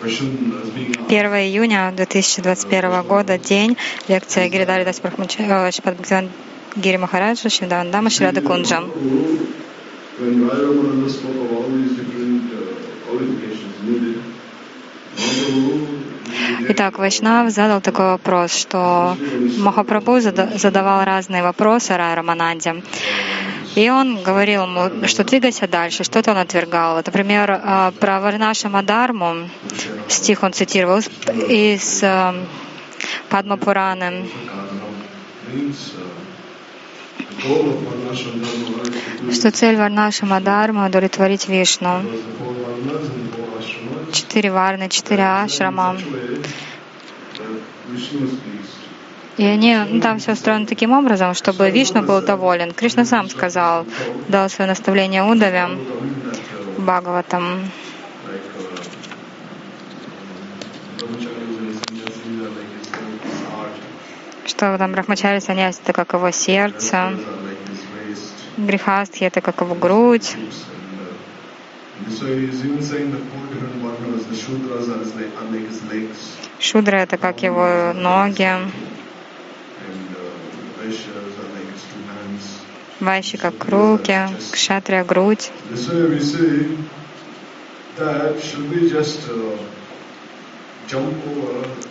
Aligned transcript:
1 0.00 1.08
июня 1.08 1.92
2021 1.96 3.02
года, 3.02 3.36
день, 3.36 3.76
лекция 4.06 4.48
Гиридари 4.48 4.84
Дас 4.84 4.98
Шпад 4.98 5.96
Гири 6.76 6.96
Махараджа, 6.98 7.48
Шивдавандама, 7.48 8.08
Шрада 8.08 8.40
Кунджа. 8.40 8.84
Итак, 16.68 16.98
Вайшнав 16.98 17.50
задал 17.50 17.80
такой 17.80 18.06
вопрос, 18.06 18.52
что 18.52 19.16
Махапрабху 19.58 20.20
задавал 20.20 21.04
разные 21.04 21.42
вопросы 21.42 21.96
Рай 21.96 22.14
Рамананде. 22.14 22.82
И 23.78 23.90
он 23.90 24.22
говорил 24.24 24.62
ему, 24.64 25.06
что 25.06 25.22
двигайся 25.22 25.68
дальше, 25.68 26.02
что-то 26.02 26.32
он 26.32 26.38
отвергал. 26.38 26.96
Например, 26.96 27.60
а, 27.62 27.92
про 27.92 28.20
Варнаша 28.20 28.68
Мадарму, 28.68 29.48
стих 30.08 30.42
он 30.42 30.52
цитировал 30.52 30.98
из 31.48 32.02
а, 32.02 32.34
Падма 33.28 33.56
Пураны. 33.56 34.28
Что 39.32 39.50
цель 39.52 39.76
Варнаша 39.76 40.26
Мадарма— 40.26 40.86
удовлетворить 40.88 41.48
Вишну 41.48 42.02
четыре 44.12 44.50
варны, 44.50 44.88
четыре 44.88 45.22
ашрама. 45.22 45.96
И 49.38 49.44
они, 49.44 49.76
ну, 49.76 50.00
там 50.00 50.18
все 50.18 50.32
устроено 50.32 50.66
таким 50.66 50.90
образом, 50.90 51.32
чтобы 51.32 51.70
Вишну 51.70 52.02
был 52.02 52.20
доволен. 52.20 52.72
Кришна 52.72 53.04
сам 53.04 53.30
сказал, 53.30 53.86
дал 54.26 54.50
свое 54.50 54.68
наставление 54.68 55.22
Удаве, 55.22 55.68
Бхагаватам. 56.76 57.70
Что 64.44 64.76
там 64.76 64.90
Брахмачари 64.90 65.38
саньяси 65.38 65.78
это 65.84 65.92
как 65.92 66.14
его 66.14 66.32
сердце, 66.32 67.12
Грихастхи 68.56 69.22
это 69.22 69.40
как 69.40 69.60
его 69.60 69.76
грудь, 69.76 70.36
Шудра— 76.58 76.96
это 76.96 77.18
как 77.18 77.42
его 77.42 77.92
ноги. 77.94 78.48
Вайши 83.00 83.38
как 83.38 83.64
руки, 83.68 84.18
кшатрия— 84.52 85.04
грудь. 85.10 85.50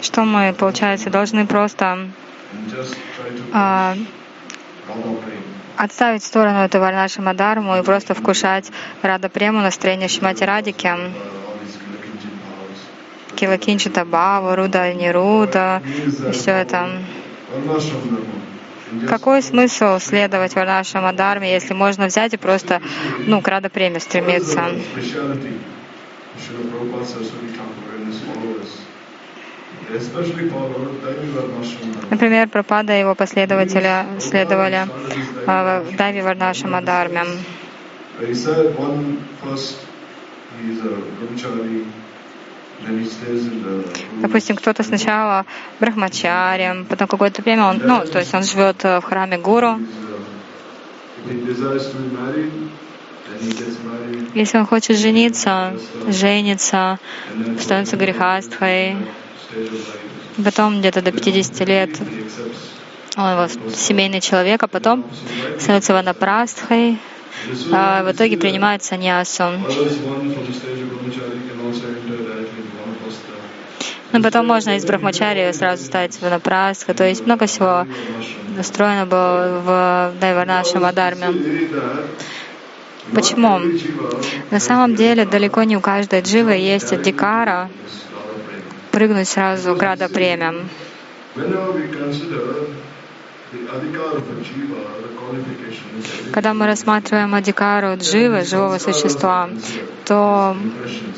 Что 0.02 0.24
мы, 0.24 0.54
получается, 0.54 1.10
должны 1.10 1.46
просто 1.46 2.10
а, 3.54 3.96
отставить 5.78 6.24
в 6.24 6.26
сторону 6.26 6.60
эту 6.60 6.80
Варнаша 6.80 7.22
Мадарму 7.22 7.78
и 7.78 7.84
просто 7.84 8.14
вкушать 8.14 8.72
Рада 9.02 9.30
Прему, 9.30 9.60
настроение 9.60 10.08
Шимати 10.08 10.44
Радики, 10.44 10.92
Килакинчита 13.36 14.04
Бава, 14.04 14.56
Руда 14.56 14.92
Нируда, 14.94 15.82
и 16.28 16.32
все 16.32 16.52
это. 16.52 16.90
Какой 19.08 19.42
смысл 19.42 20.00
следовать 20.00 20.56
Варнаша 20.56 21.02
Мадарме, 21.02 21.52
если 21.52 21.74
можно 21.74 22.08
взять 22.08 22.34
и 22.34 22.38
просто 22.38 22.82
ну, 23.26 23.42
к 23.42 23.48
Рада 23.48 23.70
Преме 23.70 24.00
стремиться? 24.00 24.64
Например, 32.10 32.48
Пропада 32.50 32.96
и 32.96 33.00
его 33.00 33.16
последователи 33.16 34.20
следовали 34.20 34.88
э, 35.46 35.92
Дави 35.98 36.22
Варнаша 36.22 36.68
Мадарме. 36.68 37.24
Допустим, 44.22 44.56
кто-то 44.56 44.84
сначала 44.84 45.46
брахмачарем, 45.80 46.86
потом 46.86 47.08
какое-то 47.08 47.42
время 47.42 47.66
он, 47.66 47.82
ну, 47.86 48.04
то 48.12 48.20
есть 48.20 48.34
он 48.34 48.44
живет 48.44 48.84
в 48.84 49.02
храме 49.02 49.38
гуру. 49.38 49.80
Если 54.34 54.58
он 54.58 54.66
хочет 54.66 54.98
жениться, 54.98 55.74
женится, 56.08 57.00
становится 57.60 57.96
грехастхой, 57.96 58.96
Потом 60.44 60.80
где-то 60.80 61.02
до 61.02 61.12
50 61.12 61.68
лет 61.68 61.90
он 63.18 63.36
вот, 63.36 63.52
семейный 63.76 64.22
человек, 64.22 64.62
а 64.62 64.68
потом 64.68 65.04
становится 65.58 65.94
ванапрастхой, 65.94 67.00
а 67.72 68.04
в 68.04 68.12
итоге 68.12 68.38
принимает 68.38 68.84
саньясу. 68.84 69.46
Но 74.12 74.22
потом 74.22 74.48
можно 74.48 74.78
из 74.78 74.86
брахмачари 74.86 75.52
сразу 75.52 75.84
стать 75.84 76.20
ванапрастхой, 76.22 76.96
то 76.96 77.04
есть 77.04 77.26
много 77.26 77.46
всего 77.46 77.86
настроено 78.56 79.06
было 79.06 79.62
в 79.64 80.20
Дайварнаша 80.20 80.80
Мадарме. 80.80 81.28
Почему? 83.14 83.60
На 84.52 84.60
самом 84.60 84.96
деле 84.96 85.26
далеко 85.26 85.64
не 85.64 85.78
у 85.78 85.82
каждой 85.82 86.22
дживы 86.22 86.54
есть 86.54 86.92
адикара, 86.92 87.70
прыгнуть 88.92 89.28
сразу 89.28 89.76
града 89.76 90.10
премия. 90.10 90.54
Когда 96.34 96.54
мы 96.54 96.66
рассматриваем 96.66 97.34
адикару 97.34 97.96
дживы, 97.98 98.44
живого 98.44 98.78
существа, 98.78 99.50
то 100.06 100.56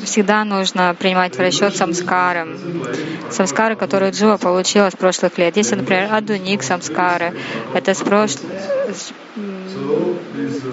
всегда 0.04 0.44
нужно 0.44 0.94
принимать 0.96 1.36
в 1.36 1.40
расчет 1.40 1.74
самскары. 1.76 2.56
Самскары, 3.30 3.74
которые 3.74 4.12
джива 4.12 4.36
получила 4.36 4.90
с 4.90 4.96
прошлых 4.96 5.38
лет. 5.38 5.56
Если, 5.56 5.74
например, 5.74 6.12
адуник 6.12 6.62
самскары, 6.62 7.34
это 7.74 7.94
с, 7.94 8.00
прош... 8.00 8.36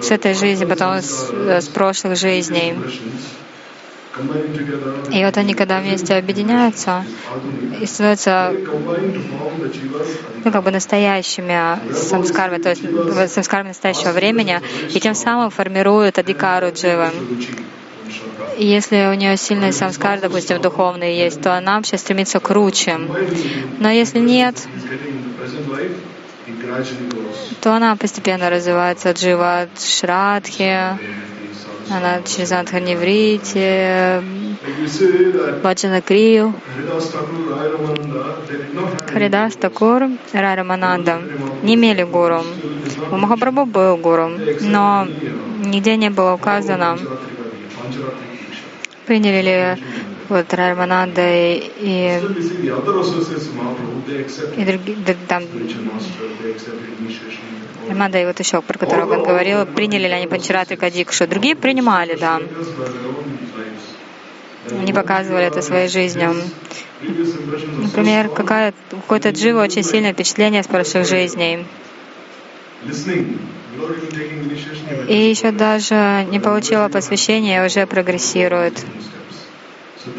с 0.02 0.10
этой 0.10 0.34
жизни, 0.34 0.64
потом 0.64 1.02
с, 1.02 1.30
с 1.32 1.68
прошлых 1.68 2.16
жизней. 2.16 2.76
И 5.10 5.24
вот 5.24 5.36
они, 5.36 5.54
когда 5.54 5.80
вместе 5.80 6.14
объединяются 6.14 7.04
и 7.80 7.86
становятся 7.86 8.52
ну, 10.44 10.52
как 10.52 10.62
бы 10.64 10.70
настоящими 10.70 11.78
самскарами, 11.92 12.58
то 12.58 12.70
есть 12.70 13.32
самскарами 13.32 13.68
настоящего 13.68 14.12
времени, 14.12 14.60
и 14.94 15.00
тем 15.00 15.14
самым 15.14 15.50
формируют 15.50 16.18
адикару 16.18 16.72
дживы. 16.72 17.10
И 18.56 18.66
если 18.66 19.08
у 19.10 19.14
нее 19.14 19.36
сильный 19.36 19.72
самскар, 19.72 20.20
допустим, 20.20 20.60
духовный 20.60 21.16
есть, 21.16 21.40
то 21.40 21.56
она 21.56 21.76
вообще 21.76 21.96
стремится 21.96 22.40
к 22.40 22.50
руче. 22.50 22.98
Но 23.78 23.90
если 23.90 24.18
нет, 24.18 24.66
то 27.60 27.74
она 27.74 27.96
постепенно 27.96 28.50
развивается 28.50 29.12
джива 29.12 29.62
от 29.62 29.80
шрадхи, 29.80 30.98
она 31.90 32.22
через 32.22 32.52
Антханеврити, 32.52 34.22
Баджана 35.62 36.02
Крию, 36.02 36.54
Харидас 39.12 39.56
Такур, 39.56 40.08
Рарамананда 40.32 41.20
не 41.62 41.74
имели 41.74 42.02
гуру. 42.02 42.44
У 43.10 43.16
Махапрабху 43.16 43.64
был 43.64 43.96
гуру, 43.96 44.30
но 44.60 45.08
нигде 45.64 45.96
не 45.96 46.10
было 46.10 46.34
указано, 46.34 46.98
приняли 49.06 49.42
ли 49.42 49.76
вот 50.28 50.52
Рарамананда 50.52 51.22
и, 51.22 51.70
и, 51.78 52.20
и 54.56 54.64
другие, 54.64 55.16
там, 55.26 55.44
Мада 57.94 58.20
и 58.20 58.26
вот 58.26 58.38
еще, 58.38 58.60
про 58.60 58.78
которого 58.78 59.14
он 59.14 59.22
говорил, 59.22 59.64
приняли 59.66 60.08
ли 60.08 60.12
они 60.12 60.26
Панчаратрика 60.26 60.90
Дикшу. 60.90 61.26
Другие 61.26 61.56
принимали, 61.56 62.16
да. 62.16 62.40
Они 64.70 64.92
показывали 64.92 65.46
это 65.46 65.62
своей 65.62 65.88
жизнью. 65.88 66.34
Например, 67.78 68.28
какая, 68.28 68.74
какое-то 68.90 69.30
джива 69.30 69.62
очень 69.62 69.82
сильное 69.82 70.12
впечатление 70.12 70.62
с 70.62 70.66
прошлых 70.66 71.06
жизней. 71.06 71.64
И 75.08 75.30
еще 75.30 75.52
даже 75.52 76.26
не 76.30 76.40
получила 76.40 76.88
посвящения 76.88 77.62
и 77.62 77.66
уже 77.66 77.86
прогрессирует. 77.86 78.84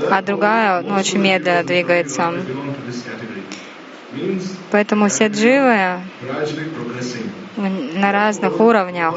А 0.09 0.21
другая 0.21 0.81
ну, 0.81 0.95
очень 0.95 1.19
медленно 1.19 1.63
двигается. 1.63 2.33
Поэтому 4.71 5.07
все 5.07 5.27
дживы 5.27 6.01
на 7.57 8.12
разных 8.12 8.59
уровнях. 8.59 9.15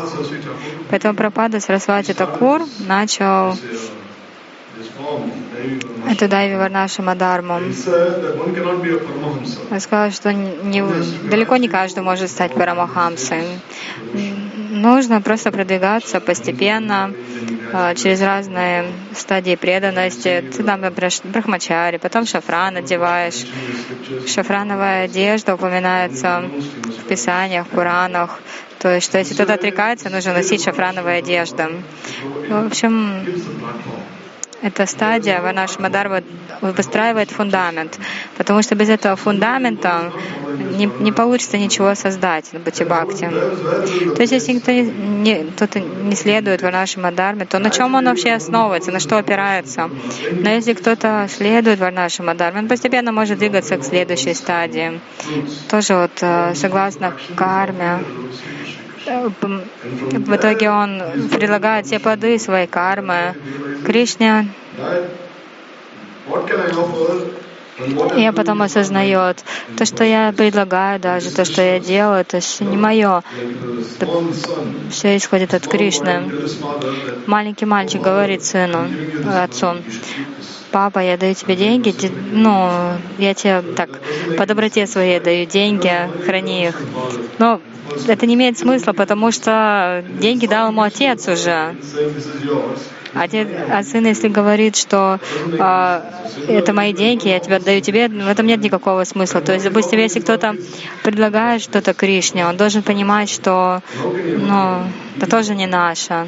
Поэтому 0.91 1.15
Пропада 1.15 1.61
Сарасвати 1.61 2.13
Такур 2.13 2.63
начал 2.87 3.57
эту 6.11 6.29
Дайви 6.29 6.57
Варнашима 6.57 7.15
Дарму. 7.15 7.61
Он 9.71 9.81
сказал, 9.81 10.11
что 10.11 10.33
не, 10.33 10.83
далеко 11.29 11.57
не 11.57 11.69
каждый 11.69 12.03
может 12.03 12.31
стать 12.31 12.53
Парамахамсой. 12.53 13.45
Нужно 14.83 15.23
просто 15.23 15.53
продвигаться 15.53 16.19
постепенно, 16.21 17.15
а, 17.73 17.95
через 17.95 18.21
разные 18.21 18.87
стадии 19.15 19.55
преданности. 19.55 20.43
Ты 20.57 20.65
там 20.65 20.81
браш- 20.81 21.23
брахмачари, 21.23 21.99
потом 21.99 22.27
шафран 22.27 22.77
одеваешь. 22.79 23.47
Шафрановая 24.27 25.05
одежда 25.05 25.55
упоминается 25.55 26.51
в 26.99 27.05
Писаниях, 27.05 27.69
в 27.69 27.71
Пуранах. 27.71 28.41
То 28.81 28.93
есть, 28.93 29.07
что 29.07 29.19
если 29.19 29.35
кто-то 29.35 29.55
отрекается, 29.55 30.11
нужно 30.11 30.33
носить 30.33 30.65
шафрановые 30.65 31.19
одежды. 31.19 31.65
В 32.49 32.67
общем, 32.67 33.25
эта 34.63 34.87
стадия 34.87 35.41
Ванаш 35.41 35.79
Мадарва 35.79 36.23
выстраивает 36.61 37.31
фундамент, 37.31 37.99
потому 38.37 38.63
что 38.63 38.75
без 38.75 38.89
этого 38.89 39.15
фундамента 39.17 40.13
не, 40.77 40.87
не 40.87 41.13
получится 41.13 41.59
ничего 41.59 41.95
создать 41.95 42.53
на 42.53 42.59
Бхакти. 42.61 43.31
То 44.15 44.23
есть 44.23 44.33
если 44.33 44.59
кто 44.59 44.73
не, 44.73 45.45
кто-то 45.45 45.81
не 45.81 46.15
следует 46.17 46.63
Варнаши 46.63 47.01
Мадарме, 47.01 47.47
то 47.47 47.59
на 47.59 47.71
чем 47.71 47.95
он 47.95 48.07
вообще 48.07 48.33
основывается, 48.33 48.91
на 48.91 49.01
что 49.01 49.19
опирается? 49.19 49.91
Но 50.33 50.51
если 50.51 50.75
кто-то 50.75 51.27
следует 51.29 51.79
Варнаши 51.81 52.23
Мадарме, 52.23 52.61
он 52.61 52.69
постепенно 52.69 53.13
может 53.13 53.39
двигаться 53.39 53.77
к 53.77 53.85
следующей 53.85 54.35
стадии. 54.35 55.01
Тоже 55.71 55.95
вот 55.95 56.19
э, 56.21 56.55
согласно 56.55 57.15
карме, 57.37 58.05
э, 59.07 59.29
в 59.41 60.37
итоге 60.37 60.71
он 60.71 61.03
предлагает 61.31 61.87
все 61.87 61.99
плоды 61.99 62.39
своей 62.39 62.67
кармы 62.67 63.35
Кришне, 63.85 64.49
И 68.15 68.31
потом 68.33 68.63
осознает, 68.63 69.45
то, 69.77 69.85
что 69.85 70.05
я 70.05 70.33
предлагаю 70.33 71.01
даже, 71.01 71.33
то, 71.33 71.45
что 71.45 71.63
я 71.63 71.81
делаю, 71.81 72.21
это 72.21 72.41
все 72.41 72.65
не 72.65 72.77
мое, 72.77 73.23
son, 73.99 74.91
все 74.91 75.17
исходит 75.17 75.55
от 75.55 75.67
Кришны. 75.67 76.35
Маленький 77.27 77.65
мальчик 77.65 78.03
говорит 78.03 78.43
сыну, 78.43 78.89
отцу, 79.23 79.85
папа, 80.73 80.99
я 81.01 81.17
даю 81.17 81.35
тебе 81.35 81.55
деньги, 81.57 81.91
де- 81.91 82.11
ну, 82.33 82.71
я 83.19 83.35
тебе 83.35 83.63
так, 83.77 83.91
по 84.37 84.47
доброте 84.47 84.87
своей 84.87 85.21
даю 85.21 85.47
деньги, 85.47 85.93
храни 86.27 86.67
их. 86.69 86.83
Но 87.39 87.61
это 88.09 88.27
не 88.27 88.35
имеет 88.35 88.59
смысла, 88.59 88.93
потому 88.93 89.31
что 89.33 90.05
деньги 90.21 90.47
дал 90.47 90.69
ему 90.71 90.83
отец 90.83 91.29
уже. 91.29 91.77
Отец, 93.15 93.47
а 93.71 93.83
сын, 93.83 94.07
если 94.07 94.29
говорит, 94.29 94.75
что 94.75 95.21
а, 95.59 96.03
это 96.49 96.73
мои 96.73 96.95
деньги, 96.95 97.29
я 97.29 97.41
тебя 97.41 97.57
отдаю 97.57 97.83
тебе, 97.83 98.09
в 98.09 98.29
этом 98.29 98.47
нет 98.47 98.61
никакого 98.63 99.05
смысла. 99.05 99.43
То 99.43 99.53
есть, 99.53 99.67
допустим, 99.67 99.99
если 99.99 100.21
кто-то 100.21 100.57
предлагает 101.05 101.61
что-то 101.61 101.93
Кришне, 101.93 102.47
он 102.47 102.57
должен 102.57 102.83
понимать, 102.83 103.29
что 103.29 103.83
ну, 104.03 104.85
это 105.19 105.31
тоже 105.31 105.55
не 105.55 105.67
наше. 105.67 106.27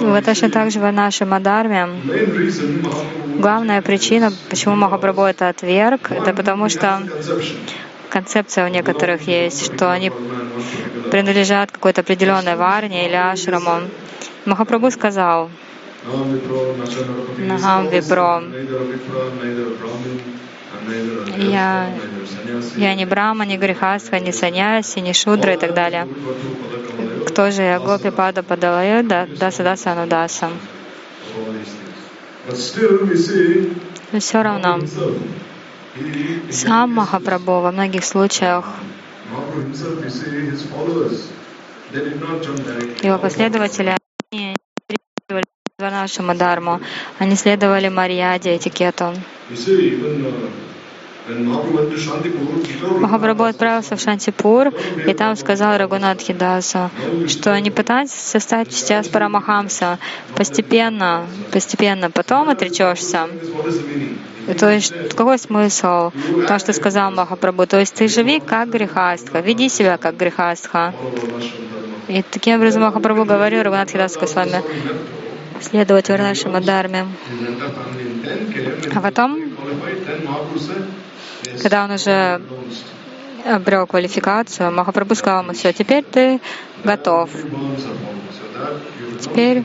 Вот 0.00 0.24
точно 0.24 0.50
так 0.50 0.70
же 0.70 0.78
в 0.78 0.84
reason 0.84 1.26
Mahaprabhu 1.26 2.41
главная 3.38 3.82
причина, 3.82 4.32
почему 4.48 4.76
Махапрабху 4.76 5.22
это 5.22 5.48
отверг, 5.48 6.10
это 6.10 6.32
потому 6.32 6.68
что 6.68 7.02
концепция 8.08 8.66
у 8.66 8.68
некоторых 8.68 9.26
есть, 9.26 9.64
что 9.64 9.90
они 9.90 10.12
принадлежат 11.10 11.70
какой-то 11.72 12.02
определенной 12.02 12.56
варне 12.56 13.06
или 13.06 13.14
ашраму. 13.14 13.88
Махапрабху 14.44 14.90
сказал, 14.90 15.50
neither 16.04 17.60
a 20.72 20.82
Я, 21.36 21.90
я 22.76 22.94
не 22.94 23.04
брама, 23.04 23.44
не 23.44 23.56
грехастха, 23.58 24.18
не 24.18 24.32
саньяси, 24.32 25.00
не 25.00 25.12
шудра 25.12 25.54
и 25.54 25.56
так 25.56 25.74
далее. 25.74 26.08
Кто 27.26 27.50
же 27.50 27.62
я, 27.62 27.78
Гопи 27.78 28.10
Пада 28.10 28.42
Падалая, 28.42 29.02
да, 29.02 29.26
Даса 29.26 29.62
Даса 29.62 29.92
Анудаса. 29.92 30.50
all 31.34 31.52
these 31.52 31.52
things. 31.52 31.52
But 31.52 31.52
still 31.52 31.52
we 31.52 31.64
see 31.64 31.92
Но 32.44 34.18
все 34.18 34.42
равно, 34.42 34.80
сам 36.50 36.92
Махапрабху 36.92 37.60
во 37.60 37.70
многих 37.70 38.04
случаях, 38.04 38.64
его 43.02 43.18
последователи, 43.18 43.96
не 44.32 44.56
следовали 44.88 45.44
нашему 45.78 46.34
дарму, 46.34 46.80
они 47.18 47.36
следовали 47.36 47.88
Марьяде, 47.88 48.56
этикету. 48.56 49.14
Махапрабху 53.00 53.44
отправился 53.44 53.96
в 53.96 54.00
Шантипур, 54.00 54.72
и 55.06 55.14
там 55.14 55.36
сказал 55.36 55.78
Рагунатхи 55.78 56.32
Даса, 56.32 56.90
что 57.28 57.58
не 57.60 57.70
пытайся 57.70 58.40
стать 58.40 58.72
сейчас 58.72 59.08
Парамахамса, 59.08 59.98
постепенно, 60.34 61.26
постепенно, 61.52 62.10
потом 62.10 62.48
отречешься. 62.48 63.28
То 64.58 64.70
есть 64.70 64.92
какой 65.14 65.38
смысл? 65.38 66.10
То, 66.48 66.58
что 66.58 66.72
сказал 66.72 67.12
Махапрабху. 67.12 67.66
То 67.66 67.78
есть 67.78 67.94
ты 67.94 68.08
живи 68.08 68.40
как 68.40 68.70
грехастха, 68.70 69.40
веди 69.40 69.68
себя 69.68 69.98
как 69.98 70.16
грехастха. 70.16 70.92
И 72.08 72.22
таким 72.22 72.56
образом 72.56 72.82
Махапрабху 72.82 73.24
говорил 73.24 73.62
Рагунатхи 73.62 73.96
с 73.96 74.34
вами 74.34 74.62
следовать 75.60 76.08
Варнашима 76.08 76.60
Дарме. 76.60 77.06
His 77.30 77.46
entire 77.46 77.70
family 77.70 78.20
then 78.22 78.52
came 78.52 78.96
А 78.96 79.00
потом, 79.00 79.38
когда 81.62 81.84
он 81.84 81.92
уже 81.92 82.40
обрел 83.44 83.86
квалификацию, 83.86 84.72
Махапрабху 84.72 85.14
сказал 85.14 85.42
ему, 85.42 85.52
все, 85.52 85.72
теперь 85.72 86.04
ты 86.04 86.40
готов. 86.84 87.30
Теперь- 89.20 89.64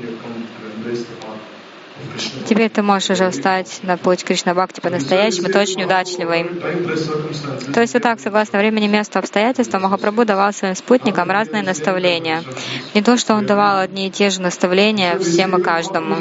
Теперь 2.47 2.69
ты 2.69 2.81
можешь 2.81 3.09
уже 3.09 3.29
встать 3.29 3.79
на 3.83 3.97
путь 3.97 4.23
Кришна 4.23 4.53
Бхакти 4.53 4.79
по-настоящему, 4.79 5.49
ты 5.49 5.59
очень 5.59 5.83
удачливый. 5.83 6.45
То 7.73 7.81
есть 7.81 7.93
вот 7.93 8.03
так, 8.03 8.19
согласно 8.19 8.59
времени, 8.59 8.87
месту, 8.87 9.19
обстоятельствам, 9.19 9.83
Махапрабху 9.83 10.25
давал 10.25 10.53
своим 10.53 10.75
спутникам 10.75 11.29
разные 11.29 11.63
наставления. 11.63 12.43
Не 12.93 13.01
то, 13.01 13.17
что 13.17 13.35
он 13.35 13.45
давал 13.45 13.79
одни 13.79 14.07
и 14.07 14.11
те 14.11 14.29
же 14.29 14.41
наставления 14.41 15.19
всем 15.19 15.57
и 15.57 15.61
каждому. 15.61 16.15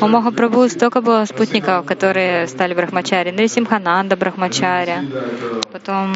У 0.00 0.08
Махапрабху 0.08 0.68
столько 0.68 1.00
было 1.00 1.24
спутников, 1.24 1.86
которые 1.86 2.46
стали 2.46 2.74
брахмачари. 2.74 3.30
Нрисимхананда 3.30 4.16
брахмачари. 4.16 4.88
that 4.88 5.08
uh, 5.42 5.62
Потом 5.72 6.14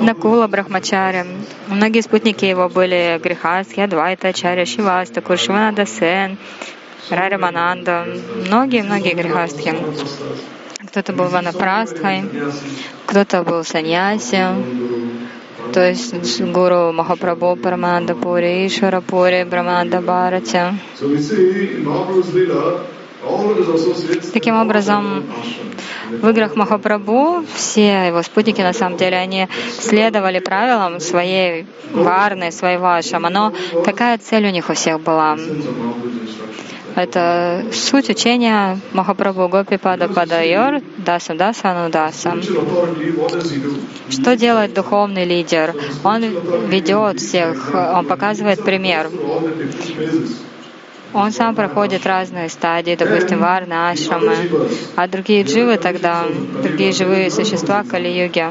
Накула 0.00 0.46
брахмачари. 0.46 1.24
Многие 1.66 2.02
спутники 2.02 2.44
его 2.44 2.68
были 2.68 3.20
Грихастхи, 3.22 3.80
Адвайта, 3.80 4.28
Ачарья, 4.28 4.64
Шиваста, 4.64 5.20
Куршиванада 5.20 5.86
Сен, 5.86 6.38
Раримананда. 7.10 8.06
Многие-многие 8.46 9.14
Грихастхи. 9.14 9.74
Кто-то 10.88 11.12
был 11.12 11.26
Ванапрастхой, 11.26 12.24
кто-то 13.06 13.42
был 13.42 13.64
саньяси, 13.64 14.44
то 15.72 15.88
есть 15.88 16.40
гуру 16.40 16.92
Махапрабху 16.92 17.56
Параманда 17.56 18.14
Пури, 18.14 18.66
Ишвара 18.66 19.00
Пури, 19.00 19.44
Браманда 19.44 20.00
Бхарати. 20.00 20.60
Таким 24.32 24.56
образом, 24.56 25.24
в 26.10 26.28
играх 26.28 26.56
Махапрабху 26.56 27.44
все 27.54 28.08
его 28.08 28.22
спутники, 28.22 28.60
на 28.60 28.72
самом 28.72 28.96
деле, 28.96 29.16
они 29.16 29.48
следовали 29.78 30.40
правилам 30.40 30.98
своей 30.98 31.66
варны, 31.92 32.50
своего 32.50 32.92
ашама. 32.92 33.30
Но 33.30 33.52
какая 33.84 34.18
цель 34.18 34.46
у 34.46 34.50
них 34.50 34.68
у 34.70 34.74
всех 34.74 35.00
была? 35.00 35.36
Это 36.94 37.64
суть 37.72 38.10
учения 38.10 38.78
Махапрабху 38.92 39.48
Гопи 39.48 39.78
Пада 39.78 40.08
Падайор 40.08 40.82
Даса 40.98 41.34
Даса 41.34 41.70
Анудаса. 41.70 42.34
Что 44.10 44.36
делает 44.36 44.74
духовный 44.74 45.24
лидер? 45.24 45.74
Он 46.04 46.22
ведет 46.68 47.20
всех, 47.20 47.72
он 47.72 48.04
показывает 48.04 48.62
пример. 48.62 49.06
All 49.06 49.40
the 49.40 49.56
different 49.56 49.96
phases. 49.96 50.36
Он 51.14 51.30
сам 51.30 51.54
проходит 51.54 52.06
разные 52.06 52.48
стадии, 52.48 52.96
допустим, 52.96 53.40
варны, 53.40 53.74
ашрамы. 53.90 54.36
А 54.96 55.06
другие 55.06 55.42
дживы 55.42 55.76
тогда, 55.76 56.26
другие 56.62 56.92
живые 56.92 57.30
существа 57.30 57.84
Кали-юги, 57.84 58.46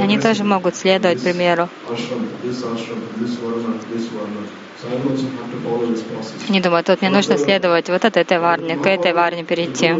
они 0.00 0.18
тоже 0.18 0.44
могут 0.44 0.76
следовать 0.76 1.18
примеру. 1.18 1.68
Они 6.48 6.60
думают, 6.60 6.88
вот 6.88 7.00
мне 7.00 7.10
нужно 7.10 7.36
следовать 7.36 7.90
вот 7.90 8.04
от 8.04 8.16
этой 8.16 8.38
варне, 8.38 8.76
к 8.76 8.86
этой 8.86 9.12
варне 9.12 9.44
перейти. 9.44 9.94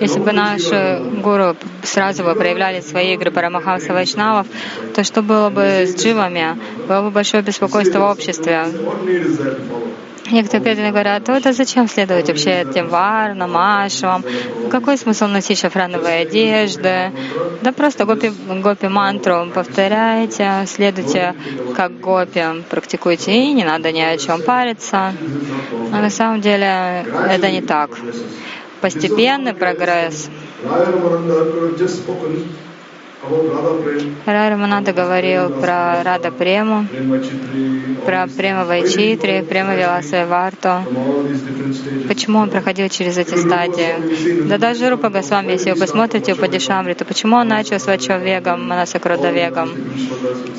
Если 0.00 0.20
бы 0.20 0.32
наши 0.32 1.02
гуру 1.22 1.56
сразу 1.82 2.24
бы 2.24 2.34
проявляли 2.34 2.80
свои 2.80 3.14
игры 3.14 3.30
Парамахамса 3.30 3.92
Вайшнавов, 3.92 4.46
то 4.94 5.04
что 5.04 5.22
было 5.22 5.50
бы 5.50 5.86
с 5.86 5.94
дживами? 5.94 6.58
Было 6.88 7.02
бы 7.02 7.10
большое 7.10 7.42
беспокойство 7.42 7.98
в 8.00 8.10
обществе. 8.10 8.64
Некоторые 10.30 10.62
преданные 10.62 10.90
говорят, 10.90 11.28
«О, 11.28 11.38
да 11.38 11.52
зачем 11.52 11.86
следовать 11.86 12.28
вообще 12.28 12.62
этим 12.62 12.88
варнам, 12.88 13.56
ашвам? 13.56 14.24
Какой 14.70 14.96
смысл 14.96 15.26
носить 15.26 15.58
шафрановые 15.58 16.22
одежды? 16.22 17.12
Да 17.60 17.72
просто 17.72 18.04
гопи, 18.06 18.32
гопи 18.62 18.88
мантру 18.88 19.46
повторяйте, 19.54 20.64
следуйте 20.66 21.34
как 21.74 22.00
гопи, 22.00 22.62
практикуйте, 22.70 23.32
и 23.32 23.52
не 23.52 23.64
надо 23.64 23.92
ни 23.92 24.00
о 24.00 24.16
чем 24.16 24.42
париться. 24.42 25.12
Но 25.90 26.00
на 26.00 26.10
самом 26.10 26.40
деле 26.40 27.04
это 27.28 27.50
не 27.50 27.60
так. 27.60 27.90
Постепенный 28.80 29.54
прогресс. 29.54 30.28
Рай 34.26 34.50
Рамананда 34.50 34.92
говорил 34.92 35.48
про 35.48 36.02
Рада 36.02 36.30
Прему, 36.30 36.86
про 38.04 38.26
Према 38.26 38.64
Вайчитри, 38.64 39.42
Према 39.48 39.74
Виласа 39.74 40.26
Варту. 40.26 40.84
Почему 42.06 42.40
он 42.40 42.50
проходил 42.50 42.88
через 42.90 43.16
эти 43.16 43.34
стадии? 43.34 44.46
Да 44.46 44.58
даже 44.58 44.90
Рупа 44.90 45.08
Госвами, 45.08 45.52
если 45.52 45.70
вы 45.70 45.80
посмотрите 45.80 46.34
у 46.34 46.36
Падишамри, 46.36 46.92
то 46.92 47.06
почему 47.06 47.36
он 47.36 47.48
начал 47.48 47.78
с 47.80 47.86
Вачавегом, 47.86 48.68
Манасакрудавегом? 48.68 49.70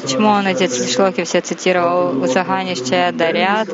Почему 0.01 0.29
он 0.29 0.47
эти 0.47 0.67
шлоки 0.91 1.23
все 1.23 1.41
цитировал? 1.41 2.19
Уцаханишча 2.23 3.11
дарят, 3.13 3.69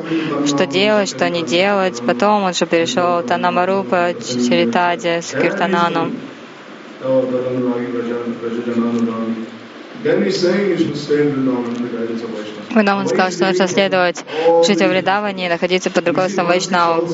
что 0.46 0.66
делать, 0.66 1.08
что 1.08 1.30
не 1.30 1.42
делать. 1.42 2.02
Потом 2.06 2.42
он 2.42 2.52
же 2.52 2.66
перешел 2.66 3.22
Танамарупа, 3.22 4.14
Чаритади, 4.20 5.20
с 5.22 5.32
Когда 12.74 12.96
он 12.96 13.06
сказал, 13.06 13.30
что 13.30 13.46
нужно 13.46 13.68
следовать, 13.68 14.24
жить 14.66 14.80
во 14.80 14.88
Вриндаване 14.88 15.46
и 15.46 15.48
находиться 15.48 15.90
под 15.90 16.08
руководством 16.08 16.46
Вайшнау. 16.46 17.06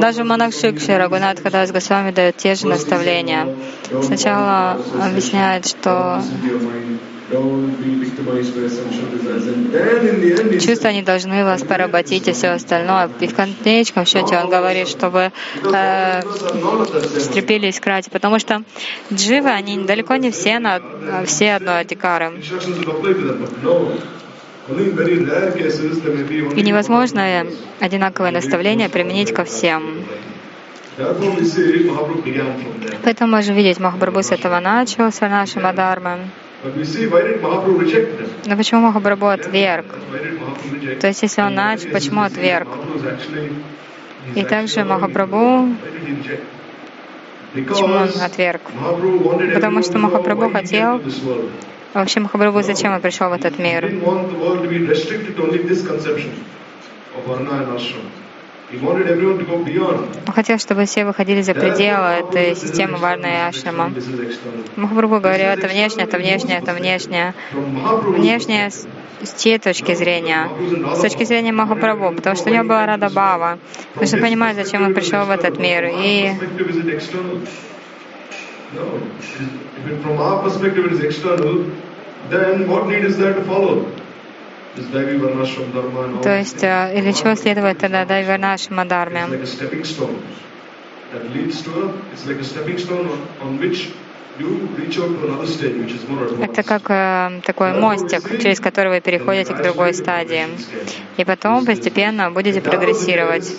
Даже 0.00 0.24
монах 0.24 0.52
Шикши 0.52 0.96
Рагунат 0.96 1.40
Хадас 1.40 1.70
Госвами 1.70 2.10
дает 2.10 2.36
те 2.36 2.54
же 2.54 2.66
наставления. 2.66 3.48
Сначала 4.02 4.78
объясняет, 5.00 5.66
что 5.66 6.22
Чувства 10.60 10.88
не 10.92 11.02
должны 11.02 11.44
вас 11.44 11.62
поработить 11.62 12.28
и 12.28 12.32
все 12.32 12.48
остальное. 12.50 13.10
И 13.20 13.26
в 13.26 13.34
конечном 13.34 14.06
счете 14.06 14.38
он 14.38 14.48
говорит, 14.48 14.86
чтобы 14.86 15.32
э, 15.64 16.22
стерпели 17.18 17.70
искрать, 17.70 18.08
потому 18.12 18.38
что 18.38 18.62
дживы, 19.12 19.48
они 19.48 19.76
далеко 19.78 20.14
не 20.16 20.30
все, 20.30 20.60
на, 20.60 20.80
все 21.26 21.54
одной 21.54 21.80
адикары. 21.80 22.30
И 26.54 26.62
невозможно 26.62 27.46
одинаковое 27.80 28.30
наставление 28.30 28.88
применить 28.88 29.34
ко 29.34 29.44
всем. 29.44 30.04
Поэтому 33.02 33.30
можем 33.30 33.54
видеть, 33.56 33.80
Махапрабху 33.80 34.22
с 34.22 34.30
этого 34.30 34.60
начал, 34.60 35.10
с 35.10 35.20
нашей 35.20 35.60
Мадхармы. 35.60 36.30
Но 38.46 38.56
почему 38.56 38.80
Махапрабху 38.80 39.26
отверг? 39.26 39.86
То 41.00 41.06
есть, 41.06 41.22
если 41.22 41.42
он 41.42 41.54
начал, 41.54 41.90
почему 41.90 42.22
отверг? 42.22 42.68
И 44.34 44.42
также 44.44 44.84
Махапрабху, 44.84 45.68
почему 47.54 47.94
он 47.94 48.08
отверг? 48.20 48.62
Потому 49.54 49.82
что 49.82 49.98
Махапрабху 49.98 50.50
хотел-. 50.50 51.02
Вообще 51.94 52.20
Махапрабху 52.20 52.62
зачем 52.62 52.92
он 52.92 53.00
пришел 53.00 53.30
в 53.30 53.32
этот 53.32 53.58
мир? 53.58 53.90
Он 58.72 60.32
хотел, 60.32 60.58
чтобы 60.58 60.86
все 60.86 61.04
выходили 61.04 61.40
за 61.42 61.54
пределы 61.54 62.06
этой 62.06 62.56
системы 62.56 62.98
Варны 62.98 63.26
и 63.26 63.48
Ашрама. 63.48 63.92
Махапрабху 64.74 65.20
говорил, 65.20 65.46
это 65.46 65.68
внешнее, 65.68 66.04
это 66.04 66.18
внешнее, 66.18 66.58
это 66.58 66.72
внешнее. 66.74 67.34
Внешнее 67.52 68.70
с 68.70 68.86
с 69.22 69.42
чьей 69.42 69.58
точки 69.58 69.94
зрения? 69.94 70.48
С 70.94 71.00
точки 71.00 71.24
зрения 71.24 71.52
Махапрабху, 71.52 72.14
потому 72.14 72.36
что 72.36 72.50
у 72.50 72.52
него 72.52 72.64
была 72.64 72.86
Рада 72.86 73.08
Бава. 73.08 73.58
Нужно 73.94 74.18
понимать, 74.18 74.56
зачем 74.56 74.84
он 74.84 74.94
пришел 74.94 75.24
в 75.24 75.30
этот 75.30 75.58
мир. 75.58 75.86
И 75.86 76.32
then 82.28 82.68
what 82.68 82.88
need 82.88 83.04
is 83.04 83.16
there 83.18 83.32
to 83.32 83.44
follow? 83.44 83.86
То 86.22 86.38
есть, 86.38 86.62
э, 86.62 86.98
или 86.98 87.12
чего 87.12 87.34
следует 87.34 87.78
тогда 87.78 88.04
is 95.94 96.04
more 96.08 96.28
advanced. 96.28 96.44
Это 96.44 96.62
как 96.62 96.90
э, 96.90 97.40
такой 97.42 97.72
мостик, 97.72 98.42
через 98.42 98.60
который 98.60 98.92
вы 98.92 99.00
переходите 99.00 99.54
к 99.54 99.62
другой 99.62 99.94
стадии. 99.94 100.46
И 101.16 101.24
потом 101.24 101.64
постепенно 101.64 102.30
будете 102.30 102.60
прогрессировать. 102.60 103.50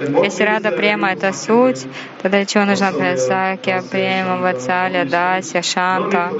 Если 0.00 0.44
Рада 0.44 0.70
Према— 0.70 1.12
это 1.12 1.32
суть, 1.32 1.86
тогда 2.22 2.38
для 2.38 2.46
чего 2.46 2.64
нужна 2.64 2.90
Пресакя, 2.90 3.82
Према, 3.90 4.38
Вацаля, 4.38 5.04
Дася, 5.04 5.62
Шанта? 5.62 6.30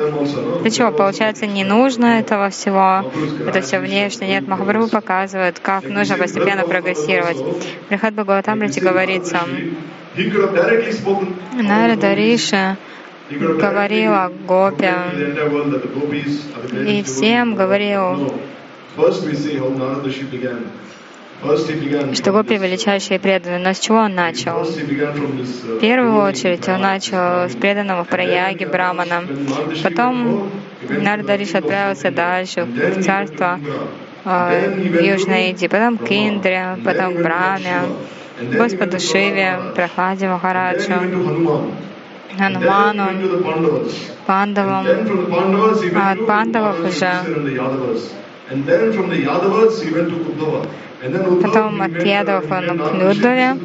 Для 0.63 0.71
чего? 0.71 0.91
Получается, 0.91 1.47
не 1.47 1.63
нужно 1.63 2.21
этого 2.21 2.49
всего. 2.49 3.05
Это 3.47 3.61
все 3.61 3.79
внешне. 3.81 4.29
Нет, 4.29 4.49
Махапрабху 4.49 4.89
показывает, 4.89 5.59
как 5.59 5.85
нужно 5.85 6.17
постепенно 6.17 6.63
прогрессировать. 6.63 7.37
Брихат 7.91 8.15
Бхагаватамрите 8.15 8.81
говорится. 8.81 9.41
Нарада 11.53 12.15
Риши 12.15 12.77
He 13.31 13.39
could 13.39 13.61
have 13.61 13.61
говорил 13.61 14.13
о 14.13 14.29
directly 14.29 14.47
гопе, 14.47 14.93
и 16.85 17.03
всем 17.05 17.55
говорил, 17.55 18.35
No. 21.43 21.57
First 21.57 21.69
we 21.69 21.75
see 21.75 21.89
how 21.89 22.03
Narada 22.03 22.09
Rishi 22.09 22.09
began. 22.09 22.09
First 22.09 22.15
he 22.15 22.15
began 22.15 22.15
что 22.15 22.33
from 22.33 22.43
гопи 22.43 23.19
преданные. 23.19 23.59
Но 23.59 23.73
с 23.73 23.79
чего 23.79 23.99
он 23.99 24.15
начал? 24.15 24.63
В 24.63 25.81
первую 25.81 26.23
очередь 26.23 26.69
он 26.69 26.81
начал 26.81 27.49
с 27.49 27.55
преданного 27.57 28.05
Праяге 28.05 28.67
Брамана. 28.67 29.25
Потом 29.83 30.51
Нарада 30.89 31.37
Риши 31.37 31.59
отправился 31.59 32.11
дальше, 32.11 32.65
в 32.65 33.03
царство 33.03 33.59
э, 34.25 34.71
в 34.71 35.03
Южной 35.03 35.51
Индии, 35.51 35.67
потом 35.67 35.99
к 35.99 36.11
Индре, 36.11 36.79
потом 36.85 37.15
к 37.15 37.23
Браме, 37.23 37.83
Господу 38.53 38.99
Шиве, 38.99 39.59
Прохладе 39.75 40.29
Махараджу, 40.29 40.93
Хануману, 42.39 43.05
Пандавам. 44.27 44.87
А 45.97 46.11
от 46.13 46.27
Пандавов 46.27 46.81
уже. 46.81 47.13
Потом 51.01 51.81
от 51.81 52.05
Ядов 52.05 52.51
он 52.51 52.79
к 52.79 52.93
Нюрдове. 52.93 53.57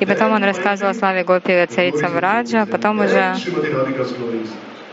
И 0.00 0.06
потом 0.06 0.32
он 0.32 0.44
рассказывал 0.44 0.90
о 0.90 0.94
славе 0.94 1.24
Гопи 1.24 1.66
царицам 1.68 2.18
Раджа, 2.18 2.66
потом 2.66 3.00
уже 3.00 3.34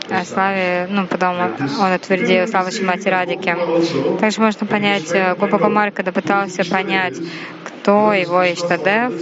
о 0.08 0.24
славе, 0.24 0.86
ну, 0.88 1.06
потом 1.06 1.36
он 1.40 1.92
утвердил 1.92 2.46
славу 2.46 2.70
Шимати 2.70 3.08
Радики. 3.08 3.56
Также 4.20 4.40
можно 4.40 4.66
понять, 4.66 5.12
э, 5.12 5.34
Гопа 5.34 5.58
Кумар, 5.58 5.90
когда 5.90 6.12
пытался 6.12 6.64
понять, 6.64 7.16
кто 7.64 8.12
его 8.12 8.44
Иштадев, 8.44 9.12